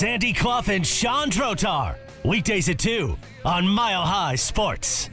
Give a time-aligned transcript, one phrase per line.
[0.00, 1.94] Sandy Clough and Sean Drotar.
[2.24, 5.10] Weekdays at 2 on Mile High Sports.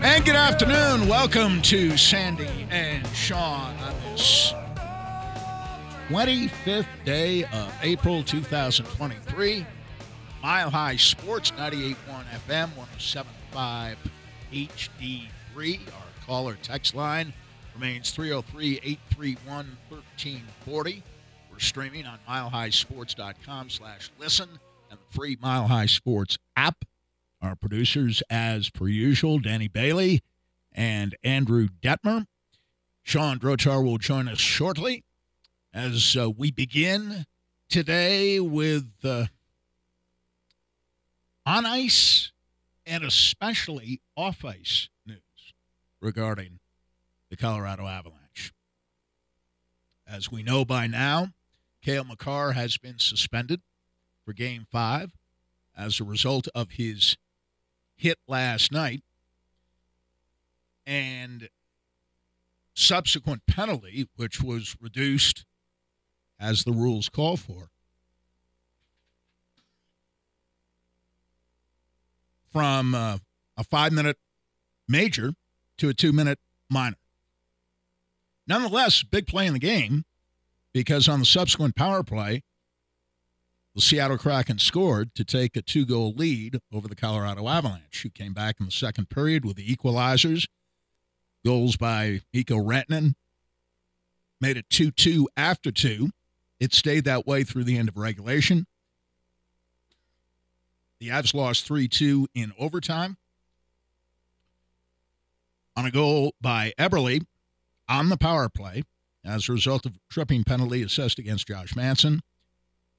[0.00, 1.08] And good afternoon.
[1.08, 4.54] Welcome to Sandy and Sean on this
[6.10, 9.66] 25th day of April 2023.
[10.44, 11.96] Mile High Sports 98.1
[12.46, 13.96] FM 107.5
[15.58, 15.80] HD3.
[15.88, 17.32] Our caller text line
[17.74, 21.02] remains 303 831 1340.
[21.50, 24.48] We're streaming on milehighsports.com slash listen
[24.90, 26.84] and the free Mile High Sports app.
[27.40, 30.22] Our producers, as per usual, Danny Bailey
[30.72, 32.26] and Andrew Detmer.
[33.02, 35.04] Sean Drotar will join us shortly
[35.72, 37.24] as uh, we begin
[37.68, 39.26] today with uh,
[41.46, 42.32] on ice
[42.84, 44.88] and especially off ice
[46.00, 46.60] regarding
[47.30, 48.52] the Colorado Avalanche.
[50.06, 51.28] As we know by now,
[51.82, 53.60] Cale Makar has been suspended
[54.24, 55.12] for game five
[55.76, 57.16] as a result of his
[57.96, 59.02] hit last night
[60.86, 61.48] and
[62.74, 65.44] subsequent penalty, which was reduced
[66.40, 67.70] as the rules call for.
[72.52, 73.18] From uh,
[73.56, 74.16] a five minute
[74.88, 75.34] major
[75.78, 76.38] to a two minute
[76.68, 76.96] minor.
[78.46, 80.04] Nonetheless, big play in the game
[80.72, 82.42] because on the subsequent power play,
[83.74, 88.10] the Seattle Kraken scored to take a two goal lead over the Colorado Avalanche, who
[88.10, 90.48] came back in the second period with the equalizers.
[91.44, 93.14] Goals by Mikko Rantanen
[94.40, 96.10] made it 2 2 after two.
[96.58, 98.66] It stayed that way through the end of regulation.
[100.98, 103.16] The Avs lost 3 2 in overtime
[105.78, 107.24] on a goal by Eberle
[107.88, 108.82] on the power play
[109.24, 112.20] as a result of tripping penalty assessed against Josh Manson.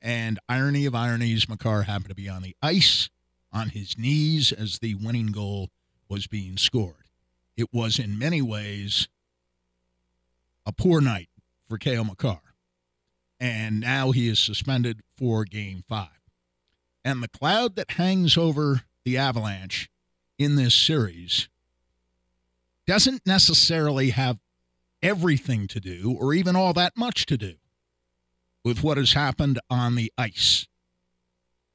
[0.01, 3.09] And irony of ironies, Makar happened to be on the ice
[3.51, 5.71] on his knees as the winning goal
[6.07, 7.03] was being scored.
[7.57, 9.09] It was in many ways
[10.65, 11.27] a poor night
[11.67, 12.39] for Cale Makar.
[13.41, 16.21] And now he is suspended for game five.
[17.03, 19.89] And the cloud that hangs over the Avalanche
[20.37, 21.49] in this series
[22.89, 24.39] doesn't necessarily have
[25.03, 27.53] everything to do or even all that much to do
[28.65, 30.65] with what has happened on the ice.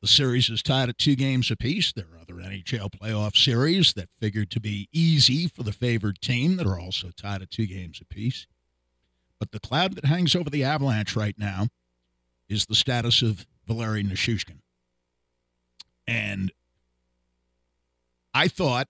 [0.00, 1.92] The series is tied at two games apiece.
[1.92, 6.56] There are other NHL playoff series that figured to be easy for the favored team
[6.56, 8.48] that are also tied at two games apiece.
[9.38, 11.68] But the cloud that hangs over the Avalanche right now
[12.48, 14.62] is the status of Valeri Nichushkin.
[16.08, 16.50] And
[18.34, 18.88] I thought,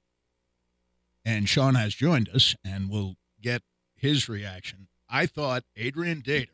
[1.25, 3.63] and Sean has joined us, and we'll get
[3.97, 4.89] his reaction.
[5.09, 6.49] I thought Adrian Dater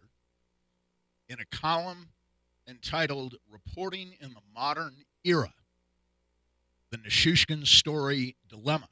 [1.28, 2.08] in a column
[2.68, 5.54] entitled Reporting in the Modern Era
[6.90, 8.88] The Nichushkin Story Dilemma.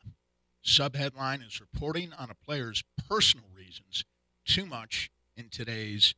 [0.64, 4.04] Subheadline is Reporting on a Player's Personal Reasons
[4.44, 6.14] Too Much in Today's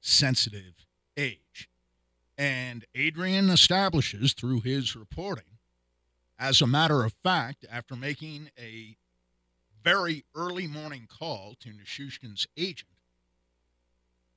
[0.00, 0.86] Sensitive
[1.16, 1.68] Age.
[2.38, 5.58] And Adrian establishes through his reporting,
[6.38, 8.96] as a matter of fact, after making a
[9.82, 12.90] very early morning call to Nichushkin's agent,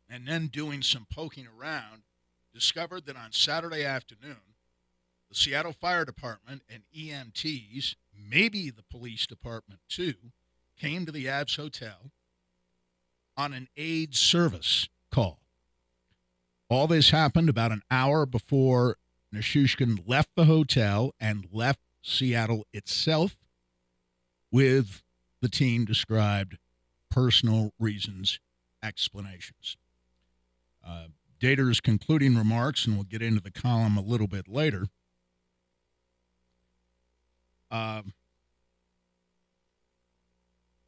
[0.10, 2.04] and then doing some poking around,
[2.54, 4.56] discovered that on Saturday afternoon,
[5.30, 10.14] the Seattle Fire Department and EMTs, maybe the police department too,
[10.80, 12.12] came to the Avs Hotel
[13.38, 15.40] on an aid service call.
[16.70, 18.98] All this happened about an hour before
[19.34, 23.36] Nichushkin left the hotel and left Seattle itself
[24.52, 25.02] with
[25.46, 26.58] the team described
[27.12, 28.40] personal reasons
[28.82, 29.78] explanations.
[30.84, 31.06] Uh,
[31.40, 34.88] Dater's concluding remarks, and we'll get into the column a little bit later.
[37.70, 38.02] Uh,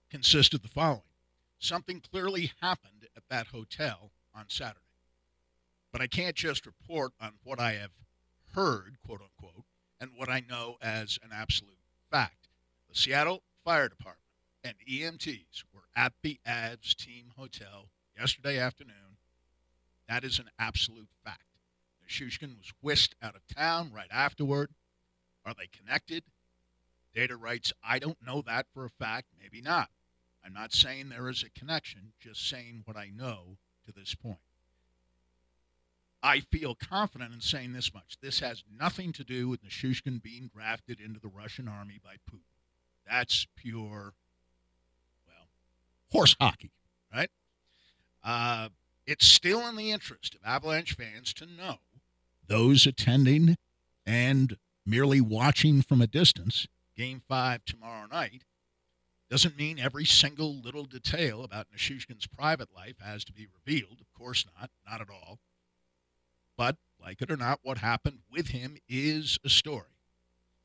[0.09, 1.01] consist of the following
[1.59, 4.79] Something clearly happened at that hotel on Saturday.
[5.91, 7.91] But I can't just report on what I have
[8.55, 9.65] heard, quote unquote,
[10.01, 11.77] and what I know as an absolute
[12.09, 12.47] fact.
[12.89, 14.26] The Seattle Fire Department
[14.63, 19.17] and EMTs were at the Avs team hotel yesterday afternoon
[20.07, 21.41] that is an absolute fact.
[22.05, 24.69] Nichushkin was whisked out of town right afterward.
[25.45, 26.23] Are they connected?
[27.15, 29.27] Dater writes, I don't know that for a fact.
[29.41, 29.89] Maybe not.
[30.45, 34.37] I'm not saying there is a connection, just saying what I know to this point.
[36.23, 38.17] I feel confident in saying this much.
[38.21, 42.41] This has nothing to do with Nichushkin being drafted into the Russian army by Putin.
[43.09, 44.13] That's pure
[46.11, 46.71] horse hockey,
[47.13, 47.29] right?
[48.23, 48.69] Uh,
[49.05, 51.77] it's still in the interest of Avalanche fans to know
[52.47, 53.57] those attending
[54.05, 58.43] and merely watching from a distance game five tomorrow night
[59.29, 63.99] doesn't mean every single little detail about Nichushkin's private life has to be revealed.
[63.99, 65.39] Of course not, not at all.
[66.57, 69.99] But like it or not, what happened with him is a story.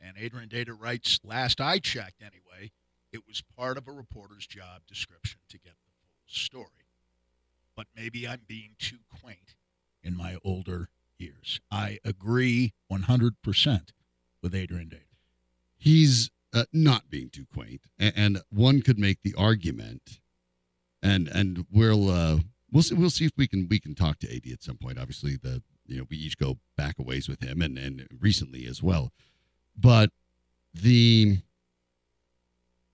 [0.00, 2.70] And Adrian Dater writes, last I checked anyway,
[3.12, 6.86] it was part of a reporter's job description to get the full story.
[7.76, 9.54] But maybe I'm being too quaint
[10.02, 10.88] in my older
[11.18, 11.60] years.
[11.70, 13.80] I agree 100%
[14.42, 15.16] with Adrian Dater.
[15.78, 20.20] He's uh, not being too quaint, and, and, one could make the argument,
[21.02, 22.38] and and we'll uh,
[22.70, 24.98] we'll see, we'll see if we can we can talk to AD at some point.
[24.98, 28.66] Obviously, the you know we each go back a ways with him, and and recently
[28.66, 29.12] as well,
[29.74, 30.10] but
[30.74, 31.38] the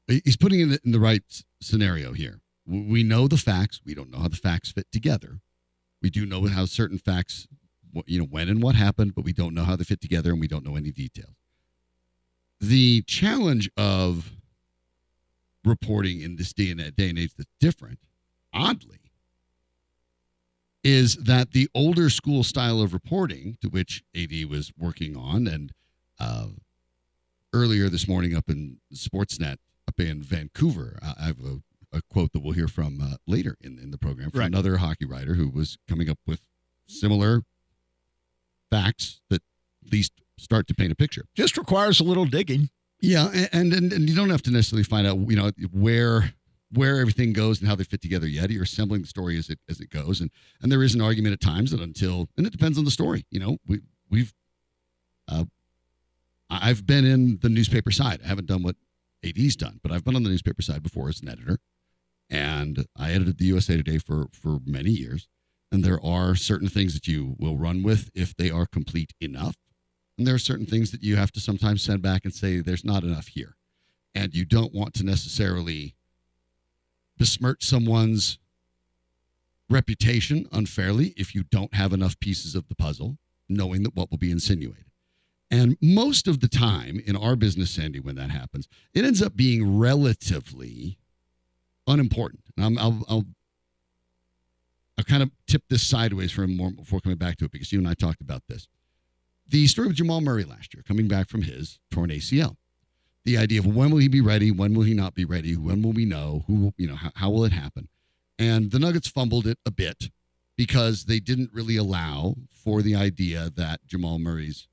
[0.09, 1.23] he's putting it in the right
[1.61, 2.41] scenario here.
[2.67, 3.81] We know the facts.
[3.85, 5.41] We don't know how the facts fit together.
[6.03, 7.49] We do know how certain facts,
[8.07, 10.41] you know, when and what happened, but we don't know how they fit together, and
[10.41, 11.35] we don't know any details
[12.61, 14.33] the challenge of
[15.65, 17.99] reporting in this day and, day and age that's different,
[18.53, 18.99] oddly,
[20.83, 25.73] is that the older school style of reporting to which AD was working on, and
[26.19, 26.47] uh,
[27.53, 29.59] earlier this morning up in Sportsnet
[29.89, 33.79] up in Vancouver, I have a, a quote that we'll hear from uh, later in,
[33.79, 34.47] in the program from right.
[34.47, 36.43] another hockey writer who was coming up with
[36.87, 37.43] similar
[38.71, 39.43] facts that
[39.85, 41.25] at least start to paint a picture.
[41.35, 42.69] Just requires a little digging.
[43.01, 46.35] Yeah, and, and and you don't have to necessarily find out, you know, where
[46.73, 48.51] where everything goes and how they fit together yet.
[48.51, 50.31] You're assembling the story as it as it goes, and
[50.61, 53.25] and there is an argument at times that until and it depends on the story.
[53.31, 53.81] You know, we
[54.11, 54.35] we've
[55.29, 55.45] uh,
[56.51, 58.21] I've been in the newspaper side.
[58.25, 58.75] I haven't done what
[59.25, 61.59] AD's done, but I've been on the newspaper side before as an editor,
[62.31, 65.29] and I edited the USA Today for for many years.
[65.71, 69.57] And there are certain things that you will run with if they are complete enough
[70.19, 72.85] and there are certain things that you have to sometimes send back and say, there's
[72.85, 73.55] not enough here.
[74.15, 75.95] And you don't want to necessarily
[77.17, 78.39] besmirch someone's
[79.71, 83.17] reputation unfairly if you don't have enough pieces of the puzzle,
[83.49, 84.87] knowing that what will be insinuated.
[85.51, 89.35] And most of the time in our business, Sandy, when that happens, it ends up
[89.35, 90.99] being relatively
[91.87, 92.45] unimportant.
[92.57, 93.25] And i will I'll,
[94.99, 97.79] I'll kind of tip this sideways for more before coming back to it because you
[97.79, 98.69] and I talked about this
[99.49, 102.57] the story of Jamal Murray last year, coming back from his torn ACL.
[103.25, 104.51] The idea of when will he be ready?
[104.51, 105.57] When will he not be ready?
[105.57, 106.45] When will we know?
[106.47, 107.89] Who, you know, how, how will it happen?
[108.39, 110.11] And the Nuggets fumbled it a bit
[110.57, 114.69] because they didn't really allow for the idea that Jamal Murray's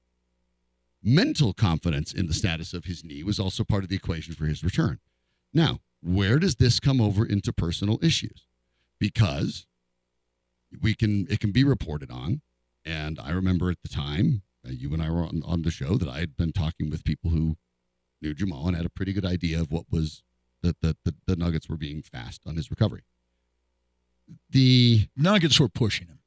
[1.06, 4.46] mental confidence in the status of his knee was also part of the equation for
[4.46, 5.00] his return.
[5.54, 8.48] Now, where does this come over into personal issues?
[9.00, 9.68] Because
[10.81, 12.42] we can it can be reported on
[12.84, 15.96] and I remember at the time uh, you and I were on, on the show
[15.98, 17.56] that I had been talking with people who
[18.21, 20.24] knew Jamal and had a pretty good idea of what was
[20.62, 23.04] that the, the, the Nuggets were being fast on his recovery.
[24.50, 26.19] The Nuggets were pushing him.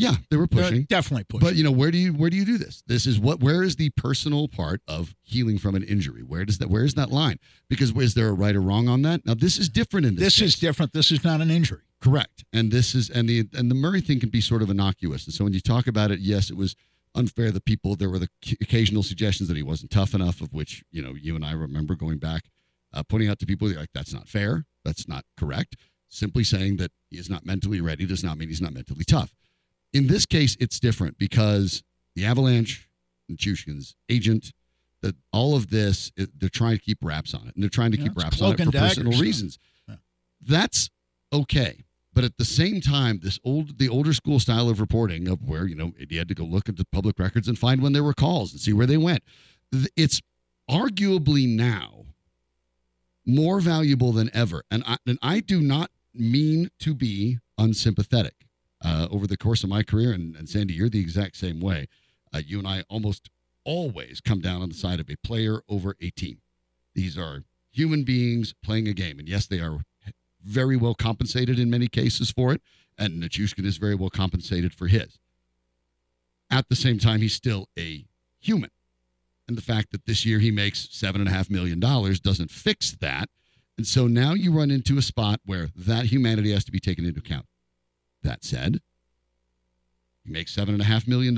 [0.00, 0.74] Yeah, they were pushing.
[0.74, 1.46] They're definitely pushing.
[1.46, 2.82] But you know, where do you where do you do this?
[2.86, 6.22] This is what where is the personal part of healing from an injury?
[6.22, 7.38] Where does that where is that line?
[7.68, 9.26] Because is there a right or wrong on that?
[9.26, 10.24] Now this is different in this.
[10.24, 10.48] This case.
[10.48, 10.92] is different.
[10.92, 11.82] This is not an injury.
[12.00, 12.44] Correct.
[12.52, 15.26] And this is and the and the Murray thing can be sort of innocuous.
[15.26, 16.74] And so when you talk about it, yes, it was
[17.14, 18.28] unfair the people there were the
[18.60, 21.94] occasional suggestions that he wasn't tough enough of which you know you and i remember
[21.94, 22.44] going back
[22.92, 25.76] uh, pointing out to people like that's not fair that's not correct
[26.08, 29.34] simply saying that he is not mentally ready does not mean he's not mentally tough
[29.92, 31.82] in this case it's different because
[32.14, 32.88] the avalanche
[33.28, 34.52] and Nichushkin's agent
[35.02, 37.98] that all of this they're trying to keep wraps on it and they're trying to
[37.98, 39.96] yeah, keep wraps on it for personal reasons yeah.
[40.42, 40.90] that's
[41.32, 45.42] okay but at the same time, this old the older school style of reporting of
[45.42, 47.92] where you know you had to go look at the public records and find when
[47.92, 49.22] there were calls and see where they went.
[49.96, 50.20] It's
[50.68, 52.06] arguably now
[53.24, 58.34] more valuable than ever, and I, and I do not mean to be unsympathetic.
[58.82, 61.86] Uh, over the course of my career, and, and Sandy, you're the exact same way.
[62.32, 63.28] Uh, you and I almost
[63.64, 66.38] always come down on the side of a player over a team.
[66.94, 69.80] These are human beings playing a game, and yes, they are
[70.42, 72.62] very well compensated in many cases for it,
[72.96, 75.18] and Nichushkin is very well compensated for his.
[76.50, 78.04] At the same time, he's still a
[78.40, 78.70] human.
[79.46, 83.28] And the fact that this year he makes $7.5 million doesn't fix that.
[83.76, 87.04] And so now you run into a spot where that humanity has to be taken
[87.04, 87.46] into account.
[88.22, 88.80] That said,
[90.24, 91.34] he makes $7.5 million.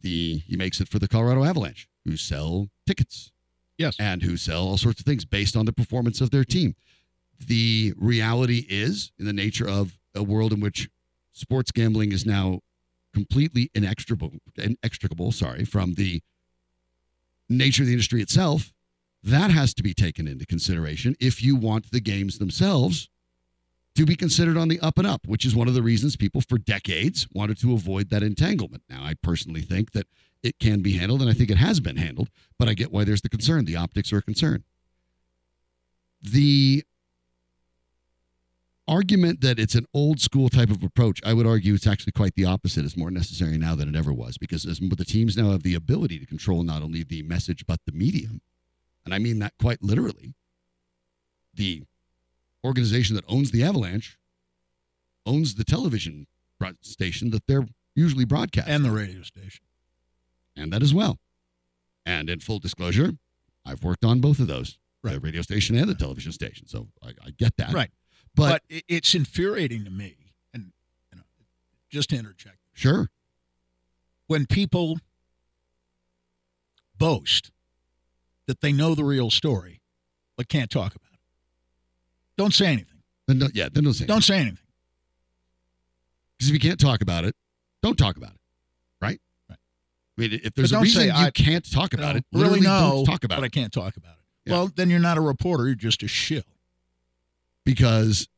[0.00, 3.30] The, he makes it for the Colorado Avalanche, who sell tickets.
[3.78, 3.96] Yes.
[3.98, 6.74] And who sell all sorts of things based on the performance of their team
[7.46, 10.88] the reality is in the nature of a world in which
[11.32, 12.60] sports gambling is now
[13.14, 16.22] completely inextricable, inextricable sorry, from the
[17.48, 18.72] nature of the industry itself,
[19.22, 23.08] that has to be taken into consideration if you want the games themselves
[23.94, 26.40] to be considered on the up and up, which is one of the reasons people
[26.40, 28.82] for decades wanted to avoid that entanglement.
[28.88, 30.06] Now, I personally think that
[30.42, 33.04] it can be handled, and I think it has been handled, but I get why
[33.04, 33.64] there's the concern.
[33.64, 34.64] The optics are a concern.
[36.22, 36.84] The
[38.88, 42.34] argument that it's an old school type of approach, I would argue it's actually quite
[42.34, 42.84] the opposite.
[42.84, 46.18] It's more necessary now than it ever was because the teams now have the ability
[46.18, 48.40] to control not only the message but the medium,
[49.04, 50.34] and I mean that quite literally.
[51.54, 51.84] The
[52.64, 54.18] organization that owns the Avalanche
[55.26, 56.26] owns the television
[56.80, 57.66] station that they're
[57.96, 59.64] usually broadcasting and the radio station,
[60.56, 61.18] and that as well.
[62.06, 63.12] And in full disclosure,
[63.64, 65.14] I've worked on both of those, Right.
[65.14, 67.72] the radio station and the television station, so I, I get that.
[67.72, 67.90] right?
[68.34, 70.16] But, But, it's infuriating to me,
[70.54, 70.72] and
[71.12, 71.24] you know,
[71.90, 73.10] just to interject, sure,
[74.28, 74.98] when people
[76.96, 77.50] boast
[78.46, 79.80] that they know the real story
[80.36, 81.01] but can't talk about it,
[82.42, 83.00] don't say anything.
[83.28, 84.58] then don't, yeah, then don't say Don't say anything.
[86.38, 87.34] because if you can't talk about it,
[87.82, 88.40] don't talk about it,
[89.00, 89.20] right?
[89.48, 89.58] Right.
[90.18, 93.04] I mean, if there's a reason say, you I- can't talk about it, really don't
[93.04, 94.18] talk about but it I can't talk about it.
[94.50, 94.52] Yeah.
[94.54, 95.66] Well, then you're not a reporter.
[95.66, 96.42] You're just a shill.
[97.64, 98.28] because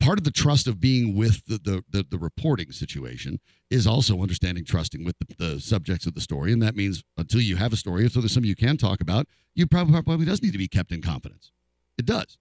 [0.00, 3.38] part of the trust of being with the the, the, the reporting situation
[3.70, 7.40] is also understanding trusting with the, the subjects of the story and that means until
[7.40, 10.42] you have a story until there's something you can talk about you probably probably does
[10.42, 11.52] need to be kept in confidence
[11.96, 12.36] it does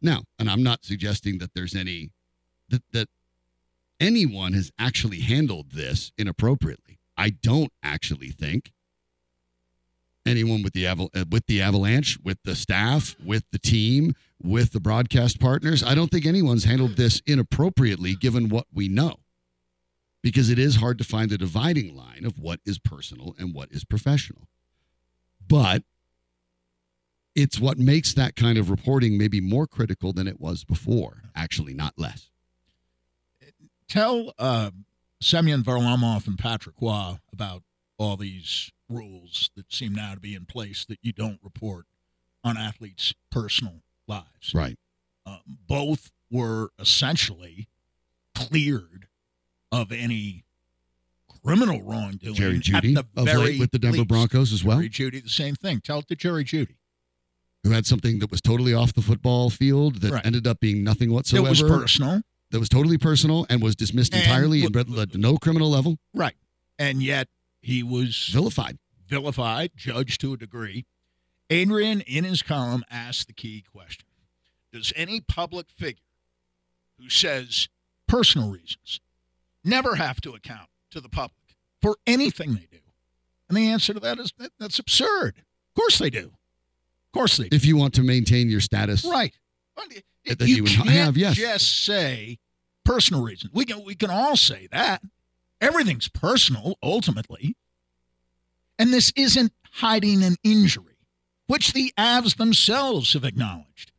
[0.00, 2.10] now and i'm not suggesting that there's any
[2.68, 3.08] that that
[4.00, 8.72] anyone has actually handled this inappropriately i don't actually think
[10.28, 14.72] anyone with the Aval- uh, with the Avalanche, with the staff, with the team, with
[14.72, 15.82] the broadcast partners.
[15.82, 19.16] I don't think anyone's handled this inappropriately given what we know.
[20.22, 23.70] Because it is hard to find the dividing line of what is personal and what
[23.70, 24.48] is professional.
[25.46, 25.84] But
[27.38, 31.72] it's what makes that kind of reporting maybe more critical than it was before, actually,
[31.72, 32.30] not less.
[33.88, 34.72] Tell uh,
[35.22, 37.62] Semyon Varlamov and Patrick Roy about
[37.96, 41.86] all these rules that seem now to be in place that you don't report
[42.42, 44.52] on athletes' personal lives.
[44.52, 44.76] Right.
[45.24, 47.68] Uh, both were essentially
[48.34, 49.06] cleared
[49.70, 50.42] of any
[51.44, 52.34] criminal wrongdoing.
[52.34, 54.08] Jerry at Jeudy the of very late with the Denver least.
[54.08, 55.80] Broncos as well, Jerry Jeudy, the same thing.
[55.80, 56.77] Tell it to Jerry Jeudy.
[57.64, 60.26] Who had something that was totally off the football field that Right.
[60.26, 61.46] ended up being nothing whatsoever.
[61.46, 62.22] It was personal.
[62.50, 65.98] that was totally personal and was dismissed And entirely and led to no criminal level,
[66.14, 66.36] Right.
[66.78, 67.28] And yet
[67.60, 68.78] he was vilified.
[69.08, 70.86] vilified, judged to a degree.
[71.50, 74.06] Adrian, in his column, asked the key question
[74.72, 76.02] Does any public figure
[76.98, 77.68] who says
[78.06, 79.00] personal reasons
[79.64, 82.78] never have to account to the public for anything they do?
[83.48, 85.38] And the answer to that is that, that's absurd.
[85.38, 86.32] Of course they do.
[87.18, 87.56] Course they do.
[87.56, 89.34] If you want to maintain your status, Right.
[90.26, 91.36] That you you can't have, yes.
[91.36, 92.38] just say
[92.84, 93.52] personal reasons.
[93.54, 95.02] We can we can all say that.
[95.60, 97.56] Everything's personal ultimately.
[98.78, 100.98] And this isn't hiding an injury,
[101.46, 103.90] which the Avs themselves have acknowledged.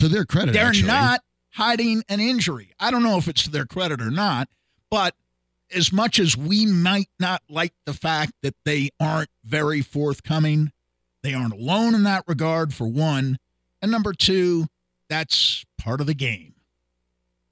[0.00, 1.20] to their credit, They're actually, not
[1.52, 2.72] hiding an injury.
[2.80, 4.48] I don't know if it's to their credit or not,
[4.90, 5.14] but
[5.72, 10.72] as much as we might not like the fact that they aren't very forthcoming,
[11.24, 13.38] they aren't alone in that regard, for one.
[13.80, 14.66] And number two,
[15.08, 16.54] that's part of the game.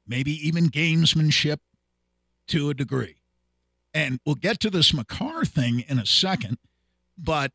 [0.06, 1.56] Maybe even gamesmanship
[2.48, 3.16] to a degree.
[3.94, 6.58] And we'll get to this Makar thing in a second,
[7.16, 7.52] but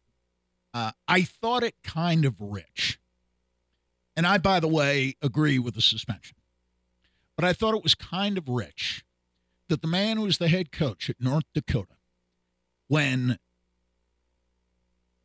[0.74, 3.00] uh, I thought it kind of rich.
[4.16, 6.36] And I, by the way, agree with the suspension.
[7.36, 9.04] But I thought it was kind of rich
[9.70, 11.94] that the man who was the head coach at North Dakota,
[12.88, 13.38] when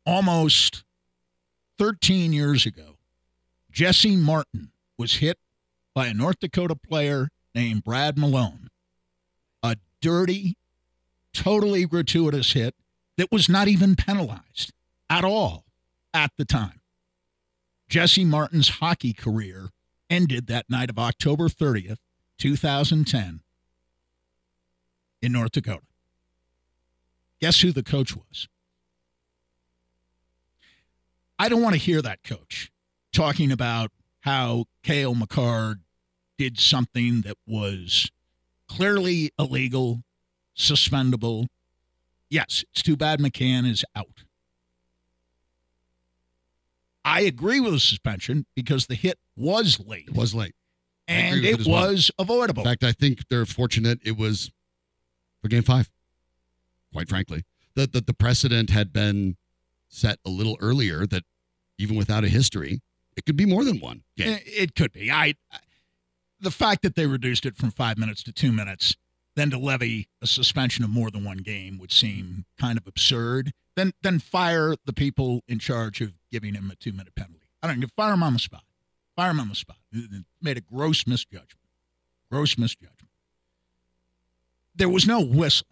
[0.05, 0.83] almost
[1.77, 2.97] 13 years ago,
[3.71, 5.37] Jesse Martin was hit
[5.93, 8.69] by a North Dakota player named Brad Malone.
[9.61, 10.57] A dirty,
[11.33, 12.75] totally gratuitous hit
[13.17, 14.73] that was not even penalized
[15.09, 15.65] at all
[16.13, 16.81] at the time.
[17.89, 19.69] Jesse Martin's hockey career
[20.09, 21.97] ended that night of October 30th,
[22.37, 23.41] 2010,
[25.21, 25.85] in North Dakota.
[27.39, 28.47] Guess who the coach was?
[31.43, 32.71] I don't want to hear that coach
[33.11, 35.75] talking about how Cale Makar
[36.37, 38.09] did something that was
[38.69, 40.03] clearly illegal,
[40.55, 41.47] suspendable.
[42.29, 44.23] Yes, it's too bad McCann is out.
[47.03, 50.55] I agree with the suspension because the hit was late It was late.
[51.09, 51.91] I and it it as well.
[51.91, 52.63] was avoidable.
[52.63, 54.49] In fact, I think they're fortunate it was
[55.41, 55.91] for game five,
[56.93, 57.43] quite frankly.
[57.75, 59.35] The, the, the precedent had been
[59.89, 61.23] set a little earlier that
[61.83, 62.81] even without a history,
[63.15, 64.33] it could be more than one game.
[64.35, 65.11] Eh, It could be.
[65.11, 65.35] I
[66.39, 68.95] the fact that they reduced it from five minutes to two minutes,
[69.35, 73.51] then to levy a suspension of more than one game would seem kind of absurd.
[73.75, 77.47] Then then fire the people in charge of giving him a two minute penalty.
[77.61, 78.63] I don't know, fire him on the spot.
[79.15, 79.77] Fire him on the spot.
[79.91, 81.59] It Made a gross misjudgment.
[82.31, 83.09] Gross misjudgment.
[84.75, 85.67] There was no whistle.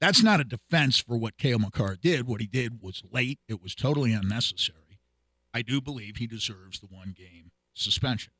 [0.00, 2.26] That's not a defense for what Cale Makar did.
[2.26, 3.40] What he did was late.
[3.48, 5.00] It was totally unnecessary.
[5.52, 8.32] I do believe he deserves the one game suspension.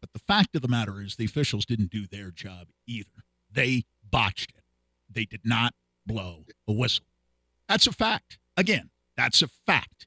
[0.00, 3.24] But the fact of the matter is, the officials didn't do their job either.
[3.50, 4.62] They botched it.
[5.10, 5.74] They did not
[6.06, 7.06] blow a whistle.
[7.68, 8.38] That's a fact.
[8.56, 10.06] Again, that's a fact.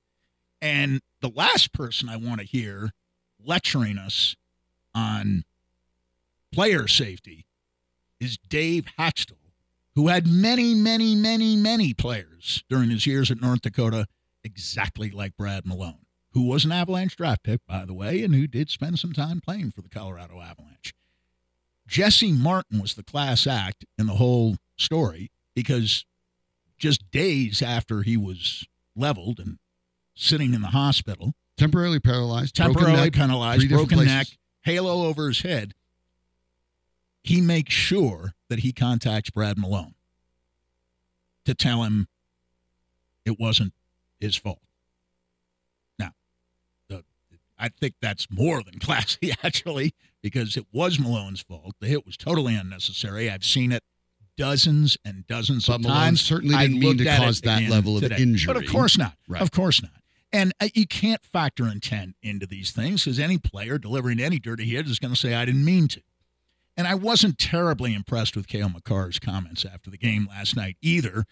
[0.62, 2.92] And the last person I want to hear
[3.44, 4.36] lecturing us
[4.94, 5.46] on
[6.52, 7.46] player safety
[8.20, 9.38] is Dave Hakstol,
[9.96, 14.08] who had many, many, many, many players during his years at North Dakota
[14.44, 18.48] exactly like Brad Malone, who was an Avalanche draft pick, by the way, and who
[18.48, 20.94] did spend some time playing for the Colorado Avalanche.
[21.88, 26.06] Jesse Martin was the class act in the whole story because
[26.78, 29.58] just days after he was leveled and
[30.16, 34.16] sitting in the hospital, Temporarily paralyzed, broken temporarily neck, penalized, three different broken places.
[34.16, 34.28] neck,
[34.64, 35.74] halo over his head.
[37.24, 39.94] He makes sure that he contacts Brad Malone
[41.46, 42.08] to tell him
[43.26, 43.74] it wasn't
[44.20, 44.60] his fault.
[46.00, 46.12] Now,
[46.90, 47.04] the,
[47.60, 51.76] I think that's more than classy, actually, because it was Malone's fault.
[51.80, 53.30] The hit was totally unnecessary.
[53.30, 53.84] I've seen it
[54.38, 56.22] dozens and dozens But of Malone times.
[56.22, 58.18] certainly I didn't mean to cause that level of today.
[58.18, 58.52] injury.
[58.54, 59.14] But of course not.
[59.28, 59.42] Right.
[59.42, 59.92] Of course not.
[60.34, 64.66] And uh, you can't factor intent into these things because any player delivering any dirty
[64.66, 66.02] hit is going to say, I didn't mean to.
[66.78, 71.26] And I wasn't terribly impressed with Cale Makar's comments after the game last night either.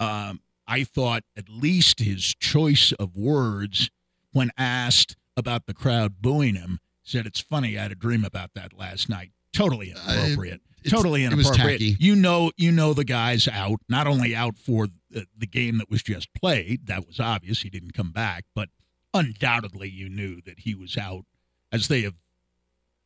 [0.00, 3.90] Um, I thought at least his choice of words
[4.32, 8.50] when asked about the crowd booing him said, It's funny, I had a dream about
[8.54, 9.32] that last night.
[9.52, 10.60] Totally inappropriate.
[10.84, 11.80] It's- totally inappropriate.
[12.00, 15.90] You know, you know the guy's out, not only out for the, the game that
[15.90, 18.68] was just played, that was obvious, he didn't come back, but
[19.12, 21.24] undoubtedly you knew that he was out,
[21.72, 22.14] as they have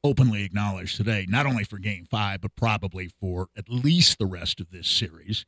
[0.04, 4.60] openly acknowledged today, not only for game five, but probably for at least the rest
[4.60, 5.44] of this series.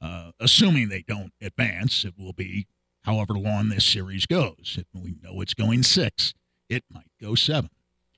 [0.00, 2.66] Uh, assuming they don't advance, it will be
[3.02, 4.76] however long this series goes.
[4.78, 6.34] If we know it's going six,
[6.68, 7.70] it might go seven.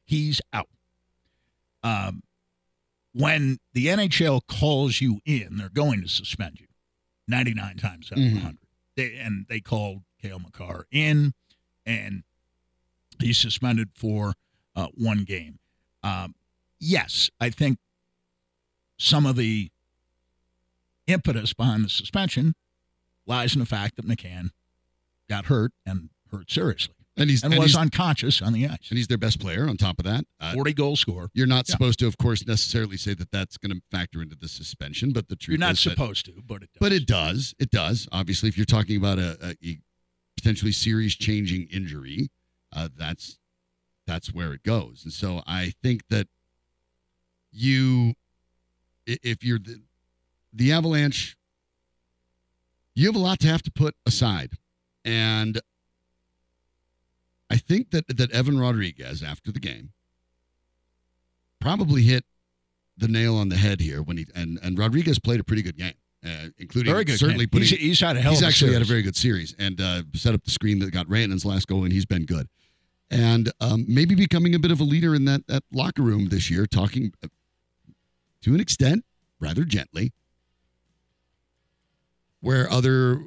[0.04, 0.68] He's out.
[1.82, 2.22] Um,
[3.12, 6.66] when the NHL calls you in, they're going to suspend you
[7.28, 8.34] 99 times out of Mhm.
[8.34, 8.58] 100.
[8.96, 11.34] They, and they called Cale Makar in,
[11.84, 12.22] and
[13.20, 14.34] he's suspended for
[14.76, 15.58] uh, one game.
[16.04, 16.34] Um,
[16.78, 17.78] yes, I think
[18.98, 19.70] some of the
[21.06, 22.54] impetus behind the suspension
[23.26, 24.50] lies in the fact that McCann
[25.28, 28.88] got hurt and hurt seriously and he's and, and was he's, unconscious on the ice.
[28.90, 29.68] and he's their best player.
[29.68, 31.30] On top of that, uh, 40 goal score.
[31.32, 31.72] you're not Yeah.
[31.74, 35.12] supposed to, of course, necessarily say that that's going to factor into the suspension.
[35.12, 36.80] But the truth You're not is that- supposed to, but it does.
[36.80, 37.54] But it does.
[37.58, 38.08] It does.
[38.12, 39.78] Obviously, if you're talking about a, a, a
[40.36, 42.30] potentially series-changing injury,
[42.72, 43.38] uh, that's
[44.06, 45.02] that's where it goes.
[45.04, 46.28] And so I think that
[47.52, 48.14] you,
[49.06, 49.80] if you're the,
[50.52, 51.36] the Avalanche,
[52.94, 54.52] you have a lot to have to put aside,
[55.04, 55.60] and
[57.50, 59.90] I think that that Evan Rodrigues after the game
[61.60, 62.24] probably hit
[62.96, 65.76] the nail on the head here when he and and Rodrigues played a pretty good
[65.76, 67.18] game, uh, including very good.
[67.18, 67.50] certainly game.
[67.50, 67.68] putting.
[67.68, 70.02] he's, he's had a hell he's a actually had a very good series and uh,
[70.14, 72.48] set up the screen that got Rantanen's last goal, and he's been good.
[73.10, 76.50] And um, maybe becoming a bit of a leader in that that locker room this
[76.50, 77.28] year, talking uh,
[78.42, 79.04] to an extent
[79.40, 80.12] rather gently,
[82.40, 83.20] where other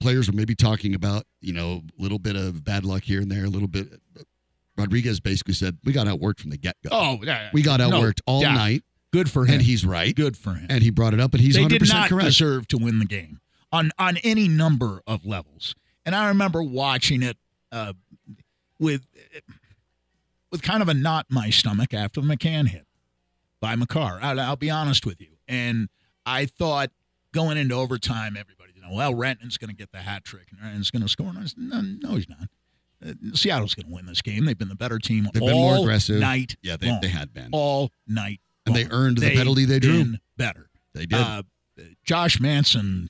[0.00, 3.30] players were maybe talking about you know a little bit of bad luck here and
[3.30, 3.88] there, a little bit.
[4.76, 6.90] Rodrigues basically said, "We got outworked from the get go.
[6.92, 8.54] Oh, yeah, we got no outworked all doubt.
[8.54, 9.54] night." Good for him.
[9.54, 10.14] And he's right.
[10.14, 10.66] good for him.
[10.70, 12.26] And he brought it up, and he's they 100% did not correct.
[12.26, 13.40] deserve to win the game
[13.72, 15.74] on on any number of levels.
[16.06, 17.36] And I remember watching it
[17.72, 17.92] uh,
[18.80, 19.06] with
[20.50, 22.86] with kind of a knot in my stomach after the McCann hit
[23.60, 24.18] by Makar.
[24.20, 25.28] I'll, I'll be honest with you.
[25.46, 25.88] And
[26.26, 26.90] I thought
[27.32, 30.60] going into overtime, everybody, you know, well, Renton's going to get the hat trick and
[30.60, 31.28] Renton's going to score.
[31.28, 32.48] And I said, no, no, he's not.
[33.06, 34.44] Uh, Seattle's going to win this game.
[34.44, 36.20] They've been the better team They've all been more aggressive.
[36.20, 37.00] night Yeah, they, long.
[37.00, 37.48] they had been.
[37.52, 40.16] all night And they earned the They've penalty they drew.
[40.36, 40.68] better.
[40.94, 41.18] They did.
[41.20, 41.42] Uh,
[42.04, 43.08] Josh Manson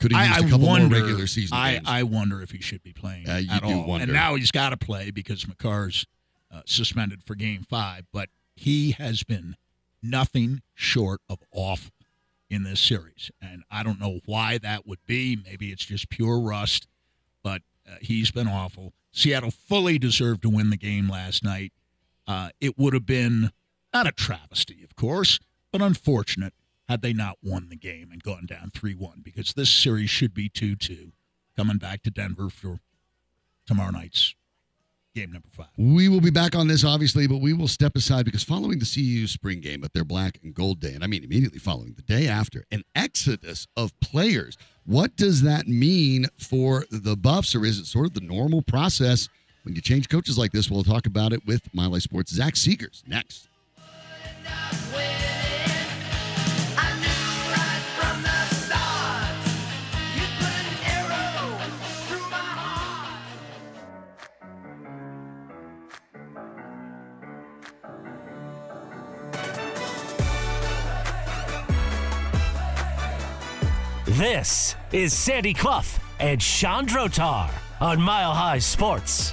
[0.00, 1.86] Could have I, used I a couple wonder, more regular season I, games.
[1.88, 3.86] I wonder if he should be playing Uh, you at do all.
[3.86, 4.04] wonder.
[4.04, 6.06] And now he's got to play because Makar's
[6.50, 8.06] uh, suspended for Game Five.
[8.12, 9.56] But he has been
[10.02, 11.92] nothing short of awful
[12.48, 15.38] in this series, and I don't know why that would be.
[15.44, 16.88] Maybe it's just pure rust,
[17.44, 18.92] but uh, he's been awful.
[19.12, 21.72] Seattle fully deserved to win the game last night.
[22.26, 23.50] Uh, it would have been
[23.94, 25.38] not a travesty, of course,
[25.72, 26.54] but unfortunate
[26.90, 30.34] had they not won the game and gone down 3 1 because this series should
[30.34, 31.12] be 2 2
[31.56, 32.80] coming back to Denver for
[33.64, 34.34] tomorrow night's
[35.14, 35.68] game number five.
[35.76, 38.84] We will be back on this, obviously, but we will step aside because following the
[38.92, 42.02] CU spring game at their black and gold day, and I mean immediately following the
[42.02, 44.56] day after, an exodus of players.
[44.84, 49.28] What does that mean for the Buffs, or is it sort of the normal process
[49.62, 50.68] when you change coaches like this?
[50.68, 53.48] We'll talk about it with Mile High Sports' Zach Segars next.
[74.20, 79.32] This is Sandy Clough and Sean Drotar on Mile High Sports.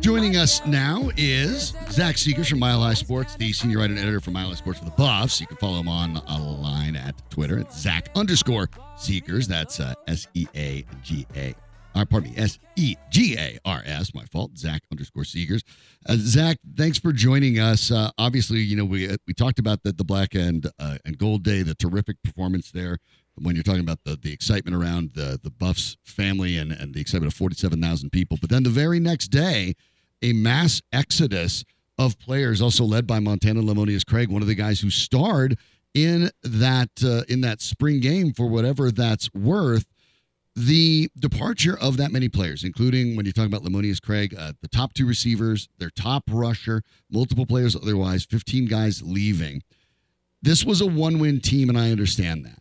[0.00, 4.20] Joining us now is Zach Segars from Mile High Sports, the senior writer and editor
[4.20, 5.40] for Mile High Sports for the Buffs.
[5.40, 7.58] You can follow him on a line at Twitter.
[7.58, 8.66] at Zach underscore
[8.98, 9.46] Segars.
[9.46, 11.54] That's uh, S E A G A.
[11.98, 14.14] Uh, pardon me, S E G A R S.
[14.14, 14.56] My fault.
[14.56, 15.62] Zach underscore Segars.
[16.08, 17.90] Uh, Zach, thanks for joining us.
[17.90, 21.18] Uh, obviously, you know we uh, we talked about the the Black and uh, and
[21.18, 22.98] Gold Day, the terrific performance there.
[23.34, 27.00] When you're talking about the the excitement around the the Buffs family and and the
[27.00, 29.74] excitement of 47,000 people, but then the very next day,
[30.22, 31.64] a mass exodus
[31.98, 35.58] of players, also led by Montana Lemonious Craig, one of the guys who starred
[35.94, 39.84] in that uh, in that spring game for whatever that's worth
[40.58, 44.66] the departure of that many players, including when you talk about Lemonious Craig, uh, the
[44.66, 49.62] top two receivers, their top rusher, multiple players otherwise, 15 guys leaving.
[50.42, 52.60] This was a one win team, and I understand that.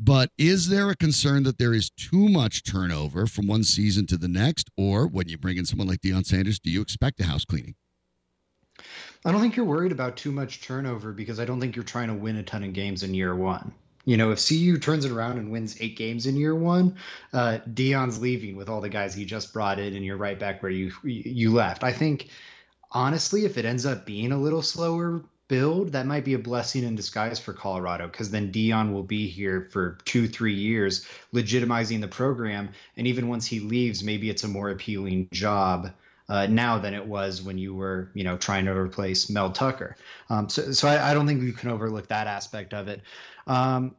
[0.00, 4.16] But is there a concern that there is too much turnover from one season to
[4.16, 4.68] the next?
[4.76, 7.74] Or when you bring in someone like Deion Sanders, do you expect a house cleaning?
[9.24, 12.08] I don't think you're worried about too much turnover because I don't think you're trying
[12.08, 13.72] to win a ton of games in year one.
[14.08, 16.96] You know, if CU turns it around and wins eight games in year one,
[17.34, 20.62] uh, Deion's leaving with all the guys he just brought in, and you're right back
[20.62, 21.84] where you you left.
[21.84, 22.30] I think,
[22.90, 26.84] honestly, if it ends up being a little slower build, that might be a blessing
[26.84, 32.00] in disguise for Colorado because then Deion will be here for two, three years, legitimizing
[32.00, 32.70] the program.
[32.96, 35.90] And even once he leaves, maybe it's a more appealing job
[36.28, 39.96] uh, now than it was when you were, you know, trying to replace Mel Tucker.
[40.28, 43.00] Um, so, so I, I, don't think you can overlook that aspect of it.
[43.46, 43.96] Um,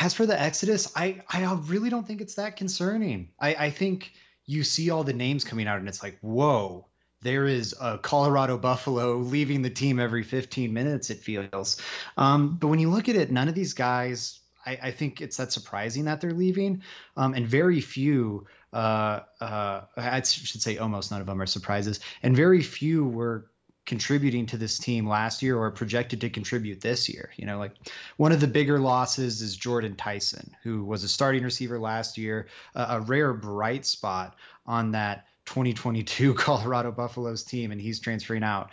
[0.00, 3.30] as for the Exodus, I, I really don't think it's that concerning.
[3.40, 4.12] I, I think
[4.46, 6.86] you see all the names coming out and it's like, whoa,
[7.22, 11.80] there is a Colorado Buffalo leaving the team every 15 minutes, it feels.
[12.16, 15.36] Um, but when you look at it, none of these guys, I, I think it's
[15.36, 16.82] that surprising that they're leaving.
[17.16, 22.00] Um, and very few, uh, uh, I should say almost none of them are surprises.
[22.22, 23.50] And very few were
[23.86, 27.30] contributing to this team last year or projected to contribute this year.
[27.36, 27.72] You know, like
[28.18, 32.46] one of the bigger losses is Jordan Tyson, who was a starting receiver last year,
[32.74, 38.70] a rare bright spot on that 2022 Colorado Buffaloes team, and he's transferring out.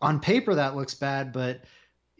[0.00, 1.60] On paper, that looks bad, but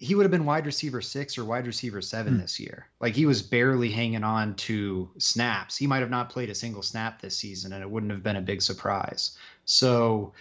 [0.03, 2.41] he would have been wide receiver six or wide receiver seven hmm.
[2.41, 2.88] this year.
[2.99, 5.77] Like he was barely hanging on to snaps.
[5.77, 8.35] He might have not played a single snap this season, and it wouldn't have been
[8.35, 9.38] a big surprise.
[9.65, 10.33] So,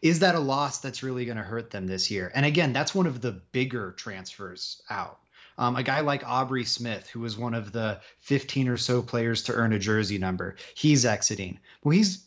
[0.00, 2.32] is that a loss that's really going to hurt them this year?
[2.34, 5.18] And again, that's one of the bigger transfers out.
[5.58, 9.42] Um, a guy like Aubrey Smith, who was one of the 15 or so players
[9.42, 11.58] to earn a jersey number, he's exiting.
[11.84, 12.24] Well, he's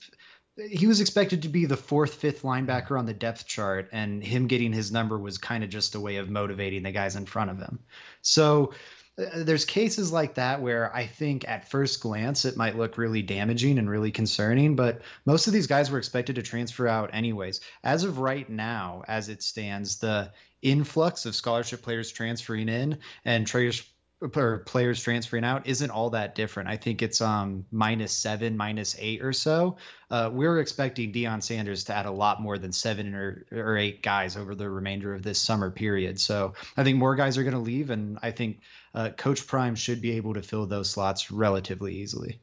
[0.57, 4.47] he was expected to be the fourth, fifth linebacker on the depth chart, and him
[4.47, 7.51] getting his number was kind of just a way of motivating the guys in front
[7.51, 7.79] of him.
[8.21, 8.73] So
[9.17, 13.21] uh, there's cases like that where I think at first glance it might look really
[13.21, 17.61] damaging and really concerning, but most of these guys were expected to transfer out anyways.
[17.83, 23.47] As of right now, as it stands, the influx of scholarship players transferring in and
[23.47, 23.83] traders
[24.21, 26.69] or players transferring out isn't all that different.
[26.69, 29.77] I think it's um minus seven, minus eight or so.
[30.09, 34.03] Uh, we're expecting Deion Sanders to add a lot more than seven or, or eight
[34.03, 36.19] guys over the remainder of this summer period.
[36.19, 38.59] So I think more guys are going to leave, and I think
[38.93, 42.39] uh, Coach Prime should be able to fill those slots relatively easily.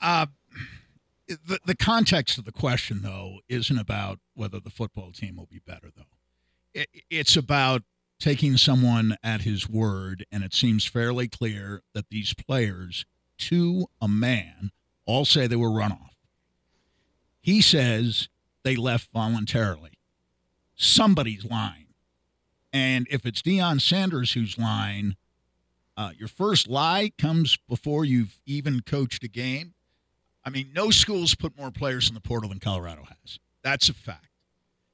[0.00, 0.26] Uh,
[1.26, 5.60] the, the context of the question, though, isn't about whether the football team will be
[5.66, 6.02] better, though.
[6.74, 7.82] It, it's about
[8.18, 13.06] taking someone at his word, and it seems fairly clear that these players,
[13.38, 14.70] to a man,
[15.06, 16.16] all say they were run off.
[17.40, 18.28] He says
[18.64, 19.92] they left voluntarily.
[20.74, 21.86] Somebody's lying.
[22.72, 25.16] And if it's Deion Sanders who's lying,
[25.96, 29.74] uh, your first lie comes before you've even coached a game.
[30.44, 33.38] I mean, no schools put more players in the portal than Colorado has.
[33.62, 34.27] That's a fact.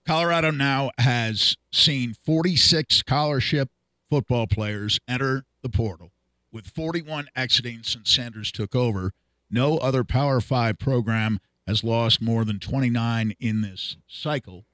[0.06, 3.70] Colorado now has seen 46 scholarship
[4.10, 6.12] football players enter the portal,
[6.52, 9.12] with 41 exiting since Sanders took over.
[9.50, 14.66] No other Power Five program has lost more than 29 in this cycle.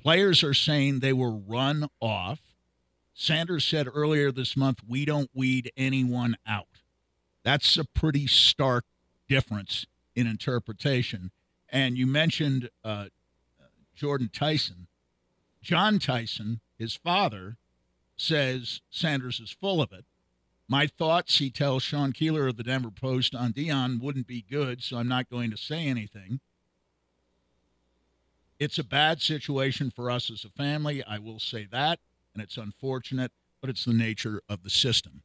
[0.00, 2.40] Players are saying they were run off.
[3.12, 6.80] Sanders said earlier this month, we don't weed anyone out.
[7.44, 8.84] That's a pretty stark
[9.28, 11.30] difference in interpretation.
[11.68, 13.06] And you mentioned uh,
[13.94, 14.86] Jordan Tyson.
[15.62, 17.56] John Tyson, his father,
[18.16, 20.04] says Sanders is full of it.
[20.68, 24.82] My thoughts, he tells Sean Keeler of the Denver Post on Deion wouldn't be good,
[24.82, 26.40] so I'm not going to say anything.
[28.58, 31.02] It's a bad situation for us as a family.
[31.04, 31.98] I will say that,
[32.32, 35.22] and it's unfortunate, but it's the nature of the system.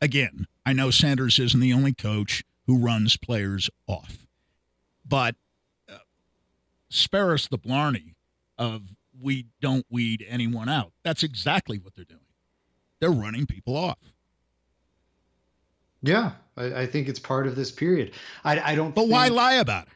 [0.00, 4.26] Again, I know Sanders isn't the only coach who runs players off,
[5.06, 5.36] but
[6.88, 8.14] spare us the blarney
[8.58, 8.82] of
[9.20, 10.92] we don't weed anyone out.
[11.02, 12.20] That's exactly what they're doing.
[13.00, 13.98] They're running people off.
[16.02, 18.12] Yeah, I, I think it's part of this period.
[18.44, 18.94] I, I don't.
[18.94, 19.92] But think, why lie about it?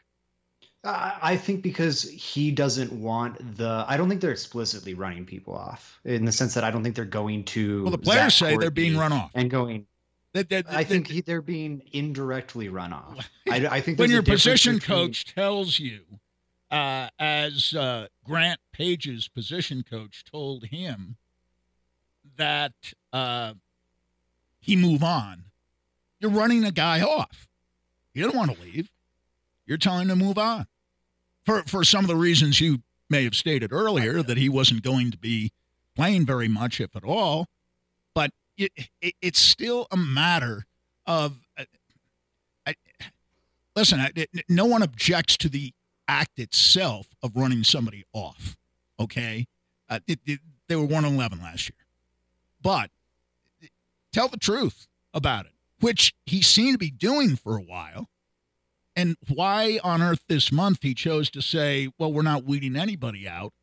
[0.83, 3.85] I, I think because he doesn't want the.
[3.87, 6.95] I don't think they're explicitly running people off in the sense that I don't think
[6.95, 7.83] they're going to.
[7.83, 9.85] Well, the players say they're being run off and going.
[10.33, 13.29] That, that, I think he, they're being indirectly run off.
[13.51, 16.01] I, I think when your position coach tells you,
[16.71, 21.17] uh, as uh, Grant Page's position coach told him,
[22.37, 22.73] that
[23.13, 23.53] uh,
[24.59, 25.43] he move on,
[26.19, 27.47] you're running a guy off.
[28.13, 28.89] You don't want to leave.
[29.65, 30.67] You're telling him to move on
[31.45, 35.11] for for some of the reasons you may have stated earlier that he wasn't going
[35.11, 35.51] to be
[35.95, 37.47] playing very much, if at all.
[38.13, 40.65] But it, it, it's still a matter
[41.05, 41.37] of.
[41.57, 42.73] Uh,
[43.75, 44.11] listen, I,
[44.47, 45.73] no one objects to the
[46.07, 48.55] act itself of running somebody off.
[48.99, 49.47] Okay,
[49.89, 51.85] uh, it, it, they were one eleven last year,
[52.61, 52.89] but
[54.13, 58.09] tell the truth about it, which he seemed to be doing for a while.
[58.95, 63.27] And why on earth this month he chose to say, "Well, we're not weeding anybody
[63.27, 63.53] out,"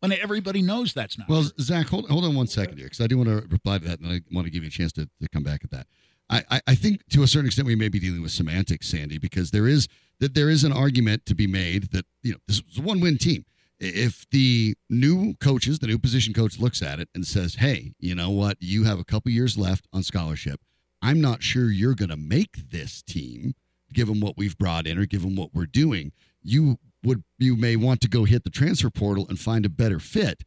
[0.00, 1.28] when everybody knows that's not.
[1.28, 1.52] Well, true.
[1.58, 4.00] Zach, hold, hold on one second here, because I do want to reply to that,
[4.00, 5.86] and I want to give you a chance to, to come back at that.
[6.28, 9.18] I, I, I think to a certain extent we may be dealing with semantics, Sandy,
[9.18, 9.88] because there is
[10.20, 13.18] that there is an argument to be made that you know this is a one-win
[13.18, 13.44] team.
[13.80, 18.14] If the new coaches, the new position coach, looks at it and says, "Hey, you
[18.14, 18.56] know what?
[18.60, 20.60] You have a couple years left on scholarship.
[21.02, 23.54] I'm not sure you're going to make this team,
[23.92, 26.12] given what we've brought in or given what we're doing.
[26.42, 29.98] You would you may want to go hit the transfer portal and find a better
[29.98, 30.44] fit."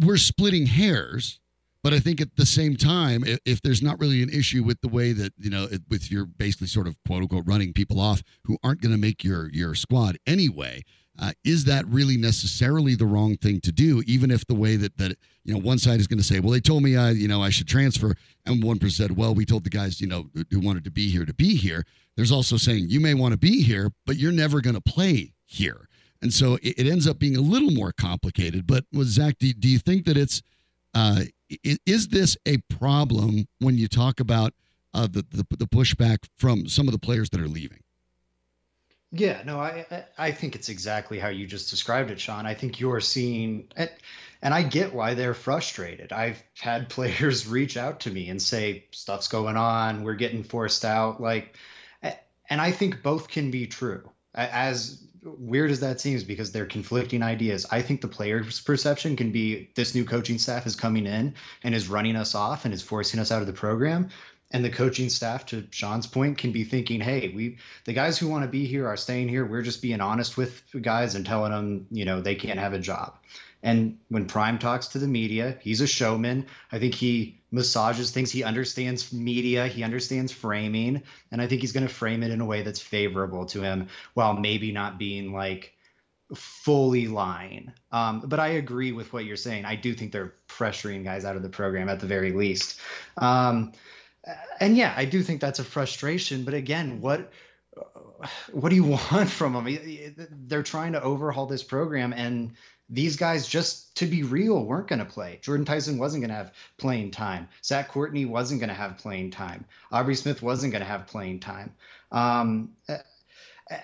[0.00, 1.39] we're splitting hairs
[1.82, 4.80] but i think at the same time if, if there's not really an issue with
[4.80, 8.00] the way that you know it, with your basically sort of quote unquote running people
[8.00, 10.82] off who aren't going to make your your squad anyway
[11.18, 14.96] uh, is that really necessarily the wrong thing to do even if the way that
[14.96, 17.28] that you know one side is going to say well they told me i you
[17.28, 18.14] know i should transfer
[18.46, 21.10] and one person said well we told the guys you know who- wanted to be
[21.10, 21.84] here to be here
[22.16, 25.32] there's also saying you may want to be here but you're never going to play
[25.44, 25.88] here
[26.22, 28.66] and so it, ends up being a little more complicated.
[28.66, 30.42] But Zach, do, do you think that it's
[30.94, 31.22] uh,
[31.86, 34.54] is this a problem when you talk about
[34.94, 37.80] uh, the, the the pushback from some of the players that are leaving?
[39.12, 42.46] Yeah, no, I I- think it's exactly how you just described it, Sean.
[42.46, 43.68] I think you're seeing
[44.42, 46.12] and I get why they're frustrated.
[46.12, 50.84] I've had players reach out to me and say stuff's going on, we're getting forced
[50.84, 51.56] out like
[52.50, 54.10] and I think both can be true.
[54.34, 55.00] As
[55.40, 57.66] weird as that seems because they're conflicting ideas.
[57.70, 61.74] I think the player's perception can be this new coaching staff is coming in and
[61.74, 64.10] is running us off and is forcing us out of the program.
[64.52, 68.28] And the coaching staff, to Sean's point, can be thinking, hey, we the guys who
[68.28, 69.46] want to be here are staying here.
[69.46, 72.78] We're just being honest with guys and telling them, you know, they can't have a
[72.78, 73.16] job.
[73.62, 76.46] And when Prime talks to the media, he's a showman.
[76.72, 78.30] I think he massages things.
[78.30, 79.66] He understands media.
[79.66, 81.02] He understands framing.
[81.32, 83.88] And I think he's going to frame it in a way that's favorable to him
[84.14, 85.74] while maybe not being like
[86.34, 87.72] fully lying.
[87.90, 89.64] Um, but I agree with what you're saying.
[89.64, 92.80] I do think they're pressuring guys out of the program at the very least.
[93.16, 93.72] Um,
[94.60, 96.44] and yeah, I do think that's a frustration.
[96.44, 97.32] But again, what
[98.52, 100.28] what do you want from them?
[100.46, 102.52] They're trying to overhaul this program, and
[102.90, 105.38] these guys, just to be real, weren't going to play.
[105.42, 107.48] Jordyn Tyson wasn't going to have playing time.
[107.64, 109.64] Zach Courtney wasn't going to have playing time.
[109.92, 111.72] Aubrey Smith wasn't going to have playing time.
[112.10, 112.70] Um,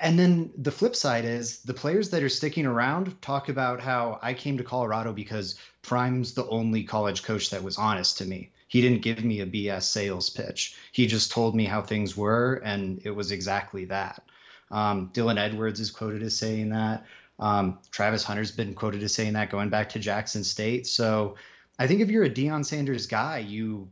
[0.00, 4.18] and then the flip side is the players that are sticking around talk about how
[4.20, 8.50] I came to Colorado because Prime's the only college coach that was honest to me.
[8.66, 10.74] He didn't give me a BS sales pitch.
[10.90, 14.24] He just told me how things were, and it was exactly that.
[14.72, 17.06] Um, Dylan Edwards is quoted as saying that.
[17.38, 20.86] Um, Travis Hunter's been quoted as saying that going back to Jackson State.
[20.86, 21.36] So
[21.78, 23.90] I think if you're a Deion Sanders guy, you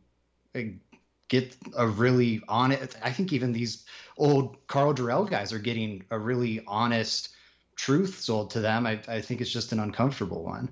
[0.55, 0.61] uh,
[1.27, 2.97] get a really honest.
[3.03, 3.85] I think even these
[4.17, 7.29] old Karl Dorrell guys are getting a really honest
[7.75, 8.85] truth sold to them.
[8.87, 10.69] I, I think it's just an uncomfortable one.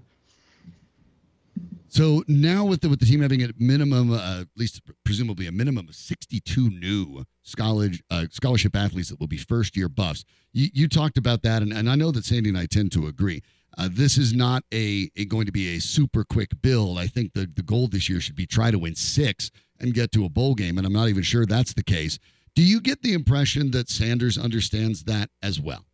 [1.93, 5.51] So now with the with the team having a minimum, uh, at least presumably a
[5.51, 7.23] minimum of 62 new
[7.56, 10.25] college uh, scholarship athletes that will be first year buffs.
[10.53, 13.06] You, you talked about that, and, and I know that Sandy and I tend to
[13.06, 13.43] agree.
[13.77, 16.97] Uh, this is not a, a, going to be a super quick build.
[16.97, 20.12] I think the the goal this year should be try to win six and get
[20.13, 22.17] to a bowl game, and I'm not even sure that's the case.
[22.56, 25.86] Do you get the impression that Sanders understands that as well?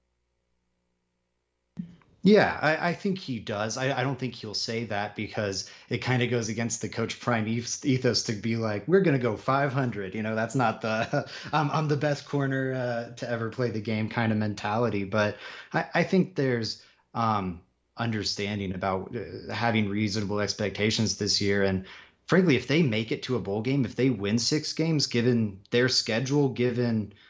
[2.21, 3.77] Yeah, I, I, think he does.
[3.77, 7.19] I, I, don't think he'll say that because it kind of goes against the Coach
[7.21, 10.13] Prime ethos to be like, we're going to go 500.
[10.15, 13.79] You know, that's not the I'm, I'm the best corner uh, to ever play the
[13.79, 15.05] game kind of mentality.
[15.05, 15.38] But
[15.71, 17.62] I, I think there's um,
[17.95, 21.63] understanding about uh, having reasonable expectations this year.
[21.63, 21.86] And
[22.25, 25.62] frankly, if they make it to a bowl game, if they win six games, given
[25.71, 27.13] their schedule, given–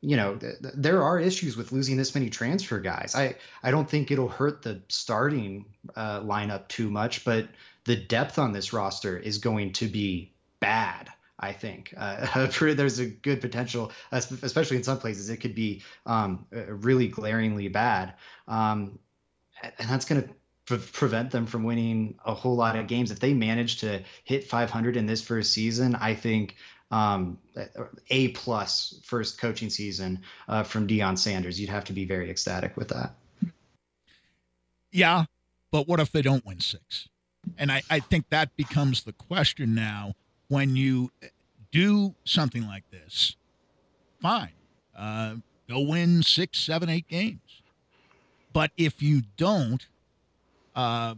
[0.00, 3.14] you know, th- there are issues with losing this many transfer guys.
[3.16, 5.64] I, I don't think it'll hurt the starting
[5.96, 7.48] uh, lineup too much, but
[7.84, 11.08] the depth on this roster is going to be bad.
[11.40, 16.46] I think uh, there's a good potential, especially in some places, it could be um,
[16.50, 18.14] really glaringly bad,
[18.46, 18.98] um,
[19.62, 20.28] and that's going to
[20.66, 23.10] pre- prevent them from winning a whole lot of games.
[23.10, 26.56] If they manage to hit 500 in this first season, I think
[26.90, 27.38] um,
[28.10, 31.60] a plus first coaching season uh, from Deion Sanders.
[31.60, 33.14] You'd have to be very ecstatic with that.
[34.90, 35.24] Yeah,
[35.70, 37.08] but what if they don't win six?
[37.58, 40.14] And I, I think that becomes the question now
[40.48, 41.10] when you
[41.70, 43.36] do something like this.
[44.20, 44.52] Fine,
[44.96, 45.36] uh,
[45.68, 47.62] go win six, seven, eight games.
[48.52, 49.86] But if you don't,
[50.74, 51.14] uh,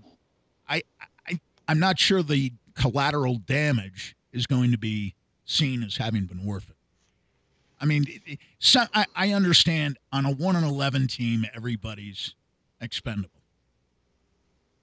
[0.68, 0.82] I,
[1.26, 5.14] I I'm not sure the collateral damage is going to be
[5.50, 6.76] seen as having been worth it.
[7.80, 8.06] I mean,
[8.58, 12.34] so, I, I understand on a 1 and 11 team, everybody's
[12.80, 13.40] expendable.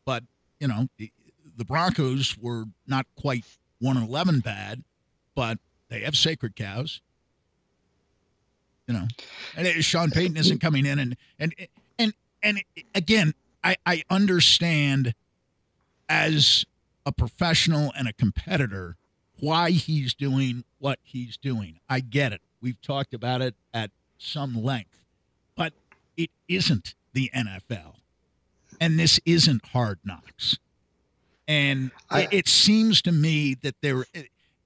[0.03, 0.23] But,
[0.59, 1.11] you know, the,
[1.55, 3.45] the Broncos were not quite
[3.79, 4.83] 1 and 11 bad,
[5.35, 7.01] but they have sacred cows.
[8.87, 9.07] You know,
[9.55, 11.53] and Sean Payton isn't coming in and and
[11.99, 12.63] and and
[12.95, 15.13] again, I I understand
[16.07, 16.65] as
[17.05, 18.95] a professional and a competitor
[19.39, 21.79] why he's doing what he's doing.
[21.89, 22.41] I get it.
[22.61, 25.03] We've talked about it at some length,
[25.55, 25.73] but
[26.15, 27.95] it isn't the NFL.
[28.79, 30.57] And this isn't hard knocks.
[31.47, 34.05] And I, it seems to me that there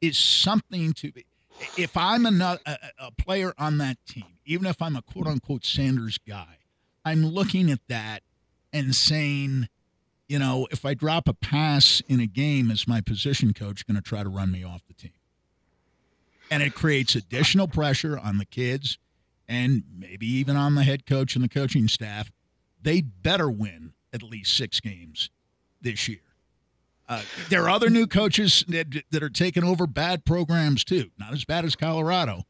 [0.01, 1.25] is something to be.
[1.77, 5.63] If I'm a, a, a player on that team, even if I'm a quote unquote
[5.63, 6.57] Sanders guy,
[7.05, 8.23] I'm looking at that
[8.73, 9.69] and saying,
[10.32, 13.98] you know, if I drop a pass in a game, is my position coach going
[13.98, 15.12] to try to run me off the team?
[16.50, 18.98] And it creates additional pressure on the kids
[19.50, 22.32] and maybe even on the head coach and the coaching staff.
[22.82, 25.30] They better win at least six games
[25.82, 26.22] this year.
[27.10, 31.12] Uh, there are other new coaches that, that are taking over bad programs too.
[31.20, 32.43] Not as bad as Colorado.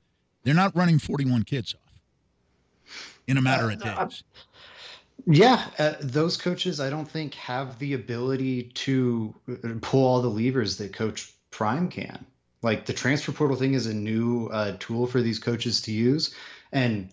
[0.44, 1.94] They're not running 41 kids off
[3.26, 4.24] in a matter of uh, days.
[5.26, 10.30] Yeah, uh, those coaches I don't think have the ability to uh, pull all the
[10.30, 12.26] levers that Coach Prime can.
[12.62, 16.34] Like the transfer portal thing is a new uh, tool for these coaches to use,
[16.72, 17.10] and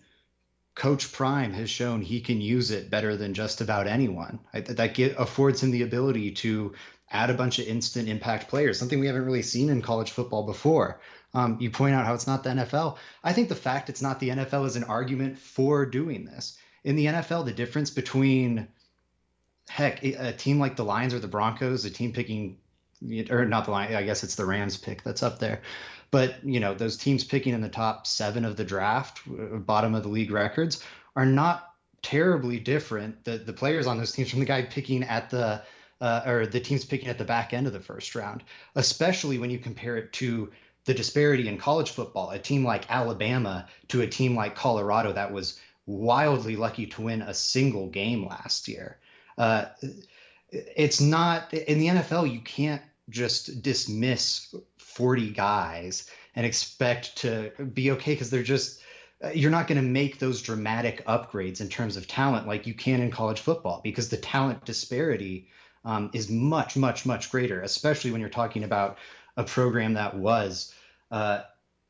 [0.75, 4.39] Coach Prime has shown he can use it better than just about anyone.
[4.53, 6.73] I, that get, affords him the ability to
[7.11, 10.45] add a bunch of instant impact players, something we haven't really seen in college football
[10.45, 10.99] before.
[11.33, 12.97] Um, you point out how it's not the NFL.
[13.23, 16.95] I think the fact it's not the NFL is an argument for doing this in
[16.95, 18.67] the NFL, the difference between
[19.67, 22.57] heck, a team like the Lions or the Broncos, a team picking
[23.29, 25.61] or not the Lions, I guess it's the Rams pick that's up there.
[26.11, 29.93] But, you know, those teams picking in the top 7 of the draft, uh, bottom
[29.93, 30.83] of the league records
[31.15, 31.69] are not
[32.01, 35.61] terribly different the the players on those teams from the guy picking at the
[36.01, 38.41] uh, or the teams picking at the back end of the first round,
[38.75, 40.49] especially when you compare it to
[40.85, 45.33] the disparity in college football, a team like Alabama to a team like Colorado that
[45.33, 45.59] was
[45.89, 48.99] wildly lucky to win a single game last year.
[49.37, 49.65] Uh,
[50.51, 57.91] it's not in the NFL, you can't just dismiss 40 guys and expect to be
[57.91, 58.81] okay because they're just
[59.33, 63.01] you're not going to make those dramatic upgrades in terms of talent like you can
[63.01, 65.49] in college football because the talent disparity
[65.83, 68.97] um, is much, much, much greater, especially when you're talking about
[69.35, 70.73] a program that was
[71.11, 71.41] uh,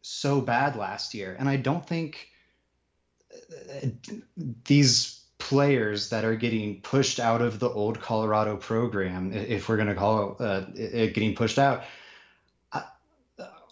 [0.02, 1.36] so bad last year.
[1.38, 2.30] And I don't think
[4.66, 9.88] these players that are getting pushed out of the old Colorado program, if we're going
[9.88, 11.84] to call uh, it getting pushed out,
[12.72, 12.84] I,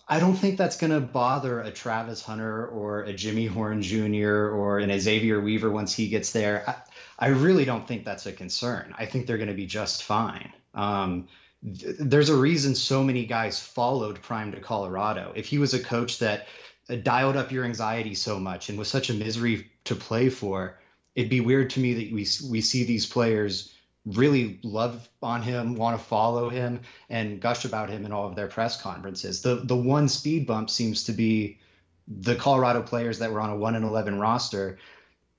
[0.07, 4.49] I don't think that's going to bother a Travis Hunter or a Jimmy Horn Jr.
[4.49, 6.63] or an Xavier Weaver once he gets there.
[6.67, 6.75] I,
[7.19, 8.95] I really don't think that's a concern.
[8.97, 10.53] I think they're going to be just fine.
[10.73, 11.27] Um,
[11.63, 15.33] th- there's a reason so many guys followed Prime to Colorado.
[15.35, 16.47] If he was a coach that
[16.95, 20.79] dialed up your anxiety so much and was such a misery to play for,
[21.15, 23.73] it'd be weird to me that we we see these players
[24.05, 28.35] really love on him, want to follow him, and gush about him in all of
[28.35, 29.41] their press conferences.
[29.41, 31.59] The the one speed bump seems to be
[32.07, 34.77] the Colorado players that were on a one and eleven roster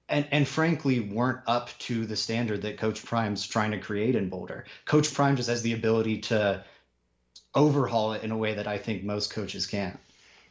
[0.08, 4.28] and and frankly weren't up to the standard that Coach Prime's trying to create in
[4.28, 4.66] Boulder.
[4.84, 6.64] Coach Prime just has the ability to
[7.54, 9.98] overhaul it in a way that I think most coaches can't.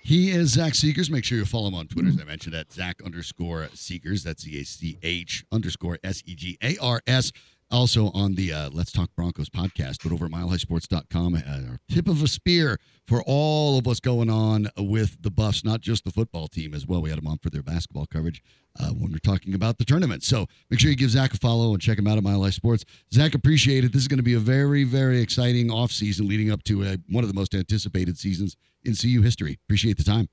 [0.07, 1.09] He is Zach Segars.
[1.09, 4.23] Make sure you follow him on Twitter, as I mentioned, at Zach underscore Segars.
[4.23, 7.33] That's Z A C H underscore S E G A R S
[7.71, 12.23] also on the uh, Let's Talk Broncos podcast, but over at milehighsports.com, uh, tip of
[12.23, 16.47] a spear for all of what's going on with the Buffs, not just the football
[16.47, 17.01] team as well.
[17.01, 18.41] We had them on for their basketball coverage
[18.79, 20.23] uh, when we're talking about the tournament.
[20.23, 22.51] So make sure you give Zach a follow and check him out at Mile High
[22.51, 22.85] Sports.
[23.13, 23.91] Zach, appreciate it.
[23.91, 27.23] This is going to be a very, very exciting offseason leading up to a, one
[27.23, 29.59] of the most anticipated seasons in CU history.
[29.67, 30.29] Appreciate the time.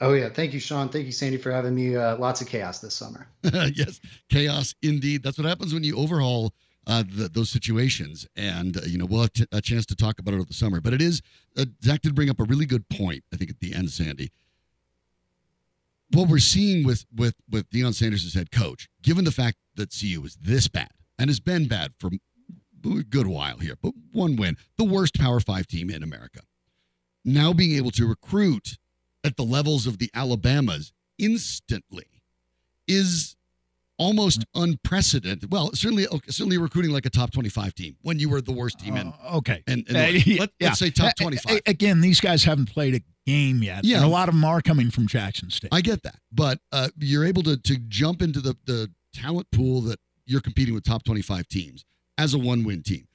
[0.00, 0.88] Oh yeah, thank you, Sean.
[0.88, 1.96] Thank you, Sandy, for having me.
[1.96, 3.28] Uh, lots of chaos this summer.
[3.42, 5.22] yes, chaos indeed.
[5.22, 6.54] That's what happens when you overhaul
[6.86, 10.18] uh, the, those situations, and uh, you know we'll have t- a chance to talk
[10.18, 10.80] about it over the summer.
[10.80, 11.20] But it is
[11.56, 13.24] uh, Zach did bring up a really good point.
[13.32, 14.30] I think at the end, Sandy.
[16.12, 19.94] What we're seeing with with with Deion Sanders as head coach, given the fact that
[19.98, 24.36] CU is this bad and has been bad for a good while here, but one
[24.36, 26.40] win, the worst Power Five team in America,
[27.24, 28.78] now being able to recruit
[29.28, 32.06] at the levels of the Alabamas instantly
[32.88, 33.36] is
[33.98, 35.50] almost unprecedented.
[35.52, 38.96] Well, certainly, certainly recruiting like a top twenty-five team when you were the worst team
[38.96, 39.08] in.
[39.08, 41.60] Uh, okay, and, and uh, let, us say top twenty-five.
[41.66, 43.84] Again, these guys haven't played a game yet.
[43.84, 45.70] Yeah, and a lot of them are coming from Jackson State.
[45.72, 49.82] I get that, but uh, you're able to to jump into the the talent pool
[49.82, 51.84] that you're competing with top twenty-five teams
[52.16, 53.06] as a one-win team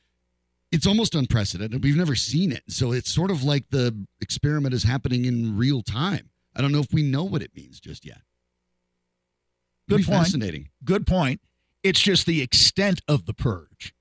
[0.74, 1.84] it's almost unprecedented.
[1.84, 2.64] We've never seen it.
[2.68, 6.32] So it's sort of like the experiment is happening in real time.
[6.56, 8.22] I don't know if we know what it means just yet.
[9.88, 10.26] Good point.
[10.26, 10.70] Fascinating.
[10.84, 11.42] Good point.
[11.84, 13.94] It's just the extent of the purge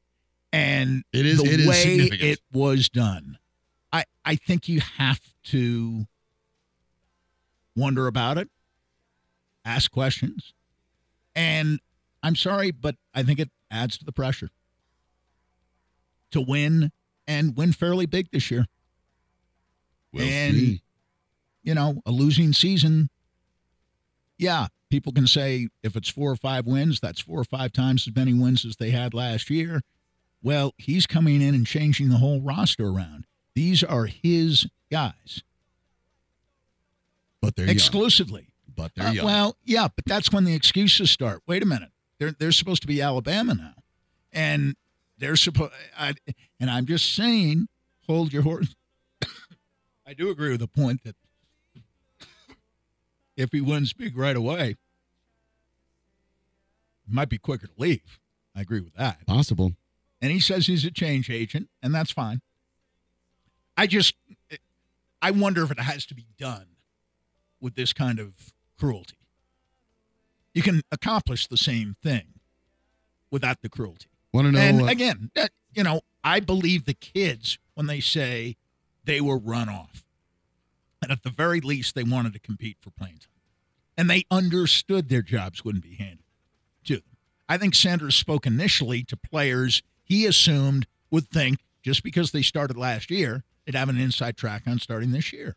[0.51, 3.37] and it is, the it way is it was done.
[3.93, 6.07] I, I think you have to
[7.77, 8.49] wonder about it,
[9.63, 10.55] ask questions.
[11.37, 11.81] And
[12.23, 14.49] I'm sorry, but I think it adds to the pressure
[16.33, 16.93] to win
[17.27, 18.67] and win fairly big this year.
[20.13, 20.83] We'll and, see.
[21.63, 23.09] you know, a losing season,
[24.37, 28.07] yeah, people can say if it's four or five wins, that's four or five times
[28.07, 29.81] as many wins as they had last year.
[30.43, 33.25] Well, he's coming in and changing the whole roster around.
[33.55, 35.43] These are his guys.
[37.41, 38.41] But they're exclusively.
[38.43, 38.75] Young.
[38.75, 39.25] But they're young.
[39.25, 41.43] Uh, well, yeah, but that's when the excuses start.
[41.47, 41.91] Wait a minute.
[42.19, 43.75] They're they're supposed to be Alabama now.
[44.33, 44.77] And
[45.23, 47.69] they're supposed, and I'm just saying,
[48.09, 48.75] hold your horse.
[50.07, 51.15] I do agree with the point that
[53.37, 54.77] if he wins big right away, it
[57.07, 58.19] might be quicker to leave.
[58.57, 59.25] I agree with that.
[59.25, 59.75] Possible.
[60.21, 62.41] And he says he's a change agent, and that's fine.
[63.77, 64.17] I just,
[65.23, 66.67] I wonder if it has to be done
[67.61, 69.19] with this kind of cruelty.
[70.53, 72.41] You can accomplish the same thing
[73.31, 74.09] without the cruelty.
[74.33, 74.61] Want to know?
[74.61, 75.31] And uh, again,
[75.75, 78.57] you know, I believe the kids when they say
[79.05, 80.05] they were run off,
[81.01, 83.29] and at the very least, they wanted to compete for playing time,
[83.97, 86.25] and they understood their jobs wouldn't be handed
[86.85, 87.17] to them.
[87.49, 92.77] I think Sanders spoke initially to players he assumed would think just because they started
[92.77, 95.57] last year, they'd have an inside track on starting this year.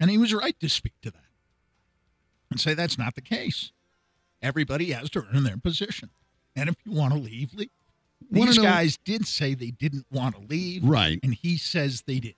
[0.00, 1.20] And he was right to speak to that
[2.50, 3.72] and say that's not the case.
[4.40, 6.10] Everybody has to earn their position.
[6.56, 7.70] And if you want to leave, leave.
[8.30, 10.84] These guys did say they didn't want to leave.
[10.84, 11.18] Right.
[11.22, 12.34] And he says they did.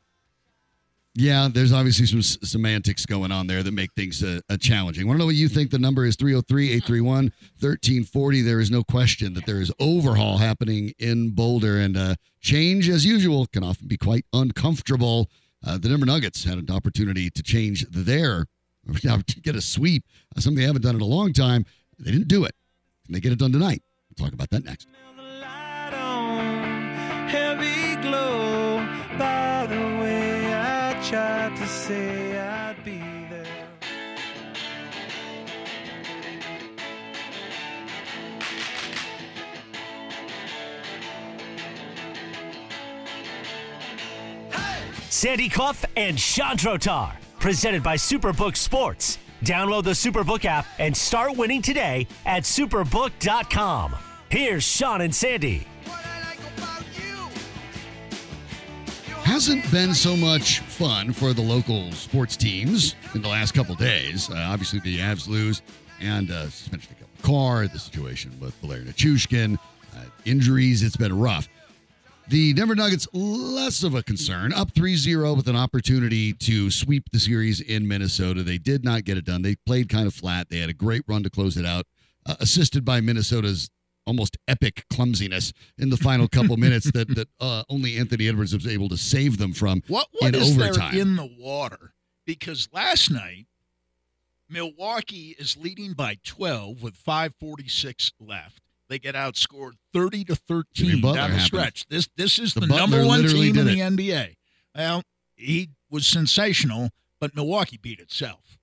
[1.17, 5.07] Yeah, there's obviously some s- semantics going on there that make things uh, uh, challenging.
[5.07, 5.71] Want to know what you think?
[5.71, 7.25] The number is 303 831
[7.61, 8.43] 1340.
[8.43, 13.07] There is no question that there is overhaul happening in Boulder, and uh, change, as
[13.07, 15.31] usual, can often be quite uncomfortable.
[15.65, 18.47] Uh, the Denver Nuggets had an opportunity to change their,
[19.01, 20.05] to get a sweep,
[20.37, 21.65] uh, something they haven't done in a long time.
[22.01, 22.57] They didn't do it.
[23.05, 23.83] Can they get it done tonight?
[24.19, 24.89] We'll talk about that next.
[27.29, 28.79] heavy glow.
[29.19, 32.99] By the way, I tried to say I'd be
[33.31, 33.69] there.
[45.11, 49.19] Sandy Clough and Chandrotar, presented by Superbook Sports.
[49.45, 53.95] Download the Superbook app and start winning today at superbook.com.
[54.31, 55.67] Here's Sean and Sandy.
[59.35, 64.31] hasn't been so much fun for the local sports teams in the last couple days.
[64.31, 65.61] Uh, obviously, the Avs lose
[66.01, 69.59] and uh, suspension of Carr, the situation with Valeri Nichushkin,
[69.97, 70.85] uh, injuries.
[70.85, 71.49] It's been rough.
[72.29, 77.05] The Denver Nuggets, less of a concern, up 3 0 with an opportunity to sweep
[77.13, 78.43] the series in Minnesota.
[78.43, 79.43] They did not get it done.
[79.43, 80.49] They played kind of flat.
[80.49, 81.87] They had a great run to close it out,
[82.25, 83.69] uh, assisted by Minnesota's
[84.07, 88.67] almost epic clumsiness in the final couple minutes that, that uh, only Anthony Edwards was
[88.67, 90.93] able to save them from What what in is overtime.
[90.95, 91.93] there in the water?
[92.27, 93.47] Because last night,
[94.49, 98.63] Milwaukee is leading by 12 with 5:46 left.
[98.95, 101.41] They get outscored 30 to 13 down the happened.
[101.41, 101.85] stretch.
[101.89, 104.37] This this is The the, number one team in the NBA.
[104.73, 105.03] Well,
[105.35, 108.57] he was sensational, but Milwaukee beat itself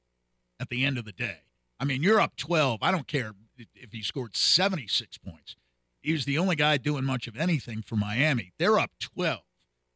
[0.57, 1.39] at the end of the day.
[1.81, 2.79] I mean, you're up 12.
[2.81, 3.33] I don't care
[3.75, 5.57] if he scored 76 points.
[5.99, 8.53] He was the only guy doing much of anything for Miami.
[8.57, 9.41] They're up 12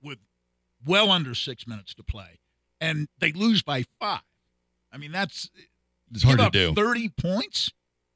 [0.01, 0.17] with
[0.85, 2.41] well under six minutes to play,
[2.81, 4.19] and they lose by five.
[4.91, 5.49] I mean, that's
[6.11, 6.73] It's hard to do.
[6.73, 7.71] 30 points.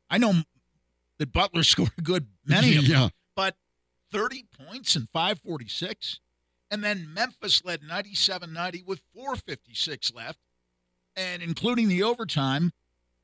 [0.09, 0.43] I know
[1.19, 3.09] that Butler scored a good many of them, yeah.
[3.35, 3.55] but
[4.11, 6.19] 30 points and 546.
[6.71, 10.39] And then Memphis led 97 90 with 456 left.
[11.15, 12.71] And including the overtime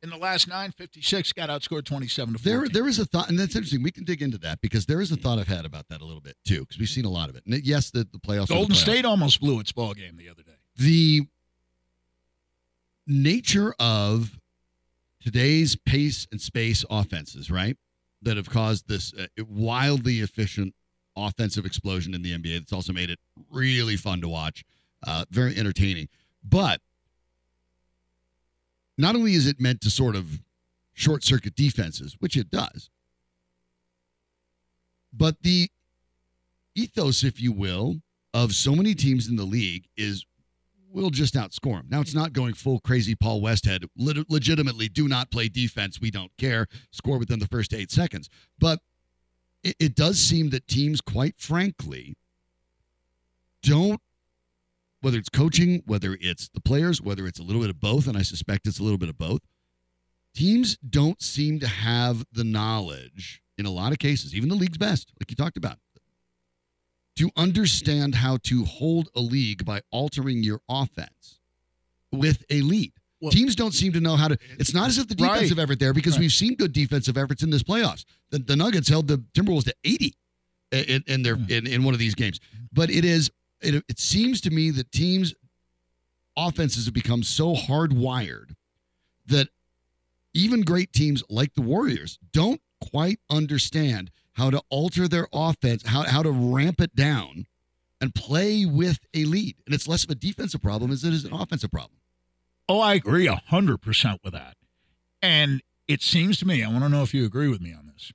[0.02, 2.60] in the last 956, got outscored 27 to 14.
[2.60, 3.84] There, there is a thought, and that's interesting.
[3.84, 6.06] We can dig into that because there is a thought I've had about that a
[6.06, 7.43] little bit too, because we've seen a lot of it.
[7.46, 8.43] And yes, the, the playoffs.
[8.43, 8.80] are the Golden playoffs.
[8.80, 10.52] State almost blew its ball game the other day.
[10.78, 11.22] the
[13.08, 14.39] nature of
[15.22, 17.78] today's pace and space offenses, right?
[18.26, 20.73] That have caused this uh, wildly efficient
[21.15, 22.59] offensive explosion in the NBA.
[22.59, 23.19] That's also made it
[23.49, 24.65] really fun to watch,
[25.07, 26.09] uh, very entertaining.
[26.43, 26.82] But
[28.97, 30.41] not only is it meant to sort of
[30.93, 32.89] short circuit defenses, which it does,
[35.13, 35.69] but the
[36.76, 38.01] ethos, if you will,
[38.34, 40.26] of so many teams in the league is
[40.96, 41.88] we'll just outscore them.
[41.89, 43.86] Now it's not going full crazy Paul Westhead.
[43.98, 46.00] Leg- legitimately, do not play defense.
[46.00, 46.68] We don't care.
[46.91, 48.30] Score within the first eight seconds.
[48.58, 48.80] But
[49.64, 52.16] it, it does seem that teams, quite frankly,
[53.62, 54.00] don't.
[55.02, 58.18] Whether it's coaching, whether it's the players, whether it's a little bit of both, and
[58.18, 59.41] I suspect it's a little bit of both,
[60.34, 64.80] teams don't seem to have the knowledge in a lot of cases, even the league's
[64.80, 65.78] best, like you talked about,
[67.16, 71.39] to understand how to hold a league by altering your offense
[72.11, 72.91] with a lead.
[73.22, 74.38] Well- Teams don't seem to know how to.
[74.59, 75.34] It's not as if the Right.
[75.36, 76.22] defensive effort there because Right.
[76.22, 78.03] we've seen good defensive efforts in this playoffs.
[78.32, 80.13] The, the Nuggets held the Timberwolves to 80
[80.72, 81.49] in, in their Hmm.
[81.49, 82.39] in, in one of these games.
[82.72, 85.34] But it is it, it seems to me that teams
[86.38, 88.55] offenses have become so hardwired
[89.28, 89.47] that
[90.34, 96.03] even great teams like the Warriors don't quite understand how to alter their offense, how,
[96.03, 97.45] how to ramp it down
[97.99, 99.55] and play with a lead.
[99.65, 101.99] And it's less of a defensive problem as it is an offensive problem.
[102.67, 104.55] Oh, I agree a hundred percent with that.
[105.21, 107.88] And it seems to me, I want to know if you agree with me on
[107.93, 108.11] this,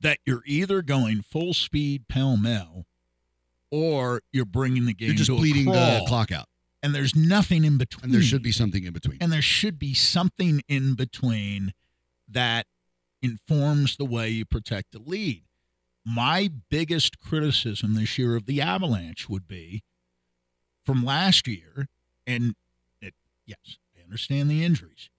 [0.00, 2.86] that you're either going full speed pell mell,
[3.70, 6.46] or you're bringing the game You're just bleeding the clock out.
[6.82, 8.04] and there's nothing in between.
[8.04, 9.18] And there should be something in between.
[9.20, 11.72] and there should be something in between
[12.28, 12.66] that
[13.22, 15.42] informs the way you protect the lead.
[16.04, 19.82] My biggest criticism this year of the Avalanche would be
[20.86, 21.88] from last year,
[22.26, 22.54] and
[23.02, 23.14] it,
[23.46, 25.10] yes, I understand the injuries.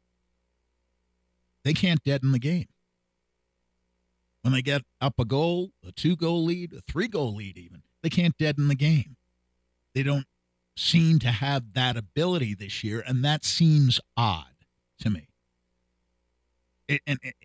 [1.64, 2.70] They can't deaden the game.
[4.42, 7.84] When they get up a goal, a two goal lead, a three goal lead, even,
[8.02, 9.18] they can't deaden the game.
[9.94, 10.26] They don't
[10.76, 14.56] seem to have that ability this year, and that seems odd
[15.02, 15.28] to me.
[16.88, 17.36] It, and it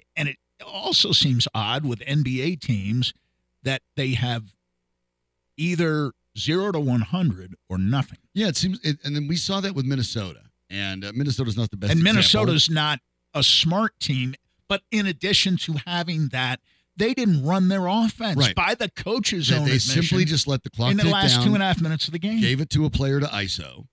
[0.66, 3.12] also seems odd with NBA teams
[3.62, 4.54] that they have
[5.56, 8.18] either zero to 100 or nothing.
[8.34, 10.40] Yeah, it seems, it, and then we saw that with Minnesota,
[10.70, 11.92] and uh, Minnesota's not the best.
[11.92, 12.14] and example.
[12.14, 13.00] Minnesota's not
[13.34, 14.34] a smart team,
[14.68, 16.60] but in addition to having that,
[16.96, 18.54] they didn't run their offense Right.
[18.54, 21.46] by the coach's they, own they simply just let the clock in the last down,
[21.46, 22.40] two and a half minutes of the game.
[22.40, 23.86] gave it to a player to ISO,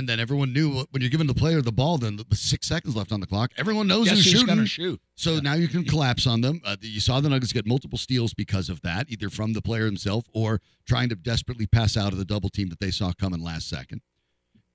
[0.00, 2.66] and then everyone knew what- when you're giving the player the ball, then with six
[2.66, 4.46] seconds left on the clock, everyone knows Guess who's who's shooting.
[4.46, 5.00] going to shoot?
[5.14, 5.40] So Yeah.
[5.40, 6.60] now you can collapse on them.
[6.64, 9.84] Uh, you saw the Nuggets get multiple steals because of that, either from the player
[9.86, 13.40] himself or trying to desperately pass out of the double team that they saw coming
[13.42, 14.00] last second.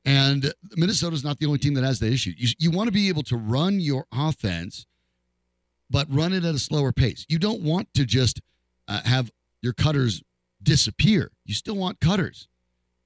[0.05, 2.34] And Minnesota's not the only team that has that issue.
[2.38, 4.86] You, you want to be able to run your offense,
[5.89, 7.26] but run it at a slower pace.
[7.28, 8.39] You don't want to just
[8.88, 10.21] uh, have your cutters
[10.61, 11.32] disappear.
[11.45, 12.47] You still want cutters.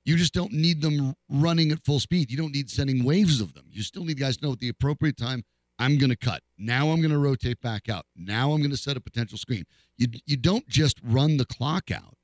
[0.09, 2.31] You just don't need them running at full speed.
[2.31, 3.65] You don't need sending waves of them.
[3.69, 5.43] You still need guys to know at the appropriate time
[5.77, 6.41] I'm going to cut.
[6.57, 8.07] Now I'm going to rotate back out.
[8.15, 9.65] Now I'm going to set a potential screen.
[9.97, 12.17] You you don't just run the clock out.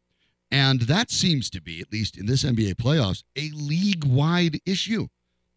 [0.50, 5.06] And that seems to be at least in this NBA playoffs a league-wide issue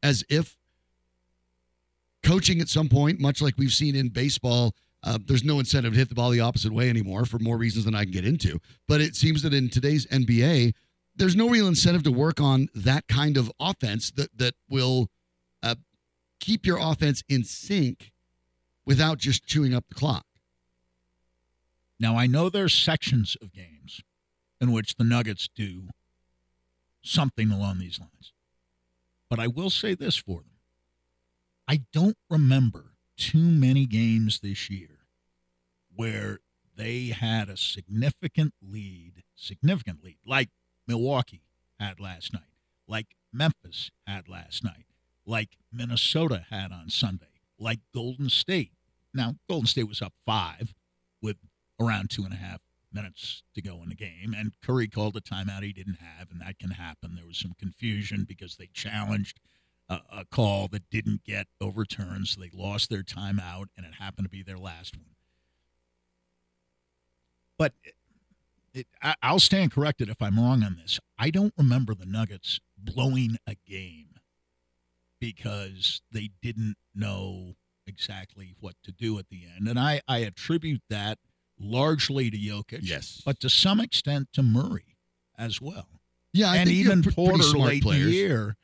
[0.03, 0.59] as if
[2.23, 5.99] coaching at some point much like we've seen in baseball uh, there's no incentive to
[5.99, 8.59] hit the ball the opposite way anymore for more reasons than I can get into.
[8.87, 10.75] But it seems that in today's NBA,
[11.19, 15.09] there's no real incentive to work on that kind of offense that that will
[15.63, 15.75] uh,
[16.41, 18.13] keep your offense in sync
[18.87, 20.25] without just chewing up the clock.
[22.01, 24.01] Now I know there's sections of games
[24.61, 25.89] in which the Nuggets do
[27.03, 28.33] something along these lines.
[29.29, 30.59] But I will say this for them.
[31.67, 35.01] I don't remember too many games this year
[35.95, 36.39] where
[36.77, 40.49] they had a significant lead, significant lead, like
[40.89, 41.43] Milwaukee
[41.79, 42.43] had last night,
[42.89, 44.87] like Memphis had last night,
[45.27, 47.27] like Minnesota had on Sunday,
[47.59, 48.73] like Golden State.
[49.13, 50.75] Now, Golden State was up five
[51.23, 51.37] with
[51.79, 52.61] around two and a half
[52.93, 56.41] minutes to go in the game, and Curry called a timeout he didn't have, and
[56.41, 57.15] that can happen.
[57.15, 59.41] There was some confusion because they challenged
[59.91, 64.25] a, a call that didn't get overturned, so they lost their timeout, and it happened
[64.25, 65.05] to be their last one.
[67.59, 67.75] But
[68.79, 70.99] it, I, I'll stand corrected if I'm wrong on this.
[71.19, 74.07] I don't remember the Nuggets blowing a game
[75.21, 77.55] because they didn't know
[77.87, 81.19] exactly what to do at the end, and I, I attribute that
[81.59, 83.23] largely to Jokic, Yes.
[83.25, 84.97] but to some extent to Murray
[85.37, 85.89] as well
[86.33, 88.03] Yeah, I and think even pr- Porter late players.
[88.05, 88.57] in the year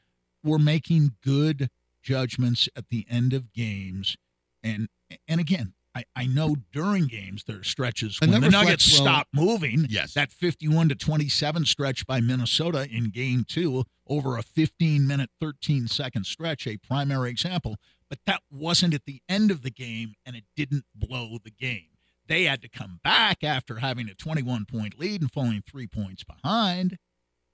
[0.45, 1.71] were making good
[2.03, 4.17] judgments at the end of games.
[4.63, 4.89] And
[5.27, 9.03] and again, I, I know during games there are stretches And when the Nuggets well-
[9.03, 9.87] stop moving.
[9.89, 10.15] Yes.
[10.15, 15.87] That 51 to 27 stretch by Minnesota in game two over a 15 minute, 13
[15.89, 17.77] second stretch, a primary example.
[18.11, 21.89] But that wasn't at the end of the game and it didn't blow the game.
[22.27, 26.25] They had to come back after having a 21 point lead and falling three points
[26.25, 26.97] behind.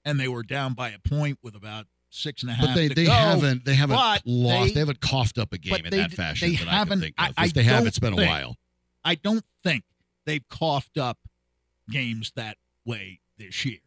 [0.03, 2.87] And they were down by a point with about six and a half But they,
[2.89, 3.11] they go.
[3.11, 6.11] haven't they haven't but lost they- they, haven't coughed up a game in they that
[6.11, 7.33] fashion they that I haven't- think I-.
[7.37, 8.57] I if they have, it's been a while.
[9.03, 9.83] I don't think
[10.25, 11.17] they've coughed up
[11.89, 13.79] games that way this year.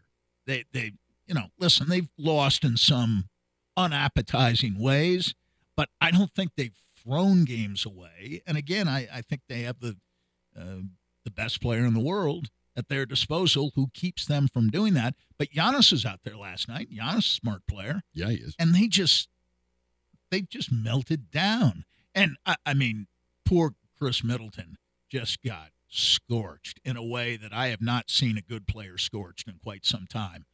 [0.47, 0.93] They they
[1.27, 3.29] you know, listen, they've lost in some
[3.77, 5.35] unappetizing ways,
[5.77, 8.43] but I don't think they've thrown games away.
[8.47, 9.97] And again, I, I think they have the
[10.59, 10.83] uh,
[11.25, 15.15] the best player in the world at their disposal who keeps them from doing that.
[15.39, 16.89] But Giannis was out there last night.
[16.93, 18.55] Giannis, smart player Yeah, he is.
[18.59, 19.29] and they just
[20.31, 21.85] they just melted down.
[22.15, 23.07] And I, I mean,
[23.45, 24.77] poor Khris Middleton
[25.09, 29.47] just got scorched in a way that I have not seen a good player scorched
[29.49, 30.45] in quite some time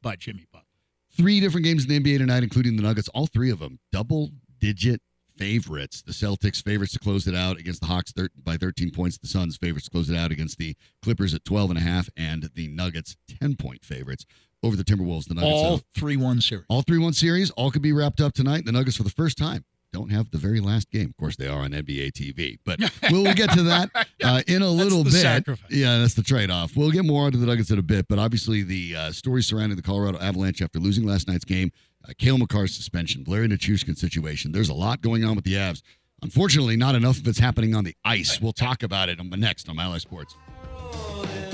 [0.00, 0.64] by Jimmy Butler.
[1.10, 3.08] Three different games in the NBA tonight, including the Nuggets.
[3.08, 5.00] All three of them double digit
[5.36, 6.02] favorites.
[6.02, 9.18] The Celtics favorites to close it out against the Hawks thir- by 13 points.
[9.18, 12.08] The Suns favorites to close it out against the Clippers at 12 and a half,
[12.16, 14.24] and the Nuggets 10 point favorites
[14.62, 15.28] over the Timberwolves.
[15.28, 16.64] The Nuggets All three one series.
[16.68, 17.50] all three one series.
[17.52, 18.64] All could be wrapped up tonight.
[18.64, 21.08] The Nuggets for the first time don't have the very last game.
[21.08, 22.78] Of course, they are on NBA TV, but
[23.10, 23.90] we'll, we'll get to that
[24.22, 25.12] uh, in a little bit.
[25.14, 25.70] sacrifice.
[25.70, 26.76] Yeah, that's the trade off.
[26.76, 29.76] We'll get more onto the Nuggets in a bit, but obviously the uh, story surrounding
[29.76, 31.70] the Colorado Avalanche after losing last night's game,
[32.08, 34.52] uh, Cale Makar's suspension, Valeri Nichushkin's situation.
[34.52, 35.82] There's a lot going on with the Avs.
[36.22, 38.40] Unfortunately, not enough of it's happening on the ice.
[38.40, 40.34] We'll talk about it on the next on Mile High Sports.
[40.82, 41.45] Rolling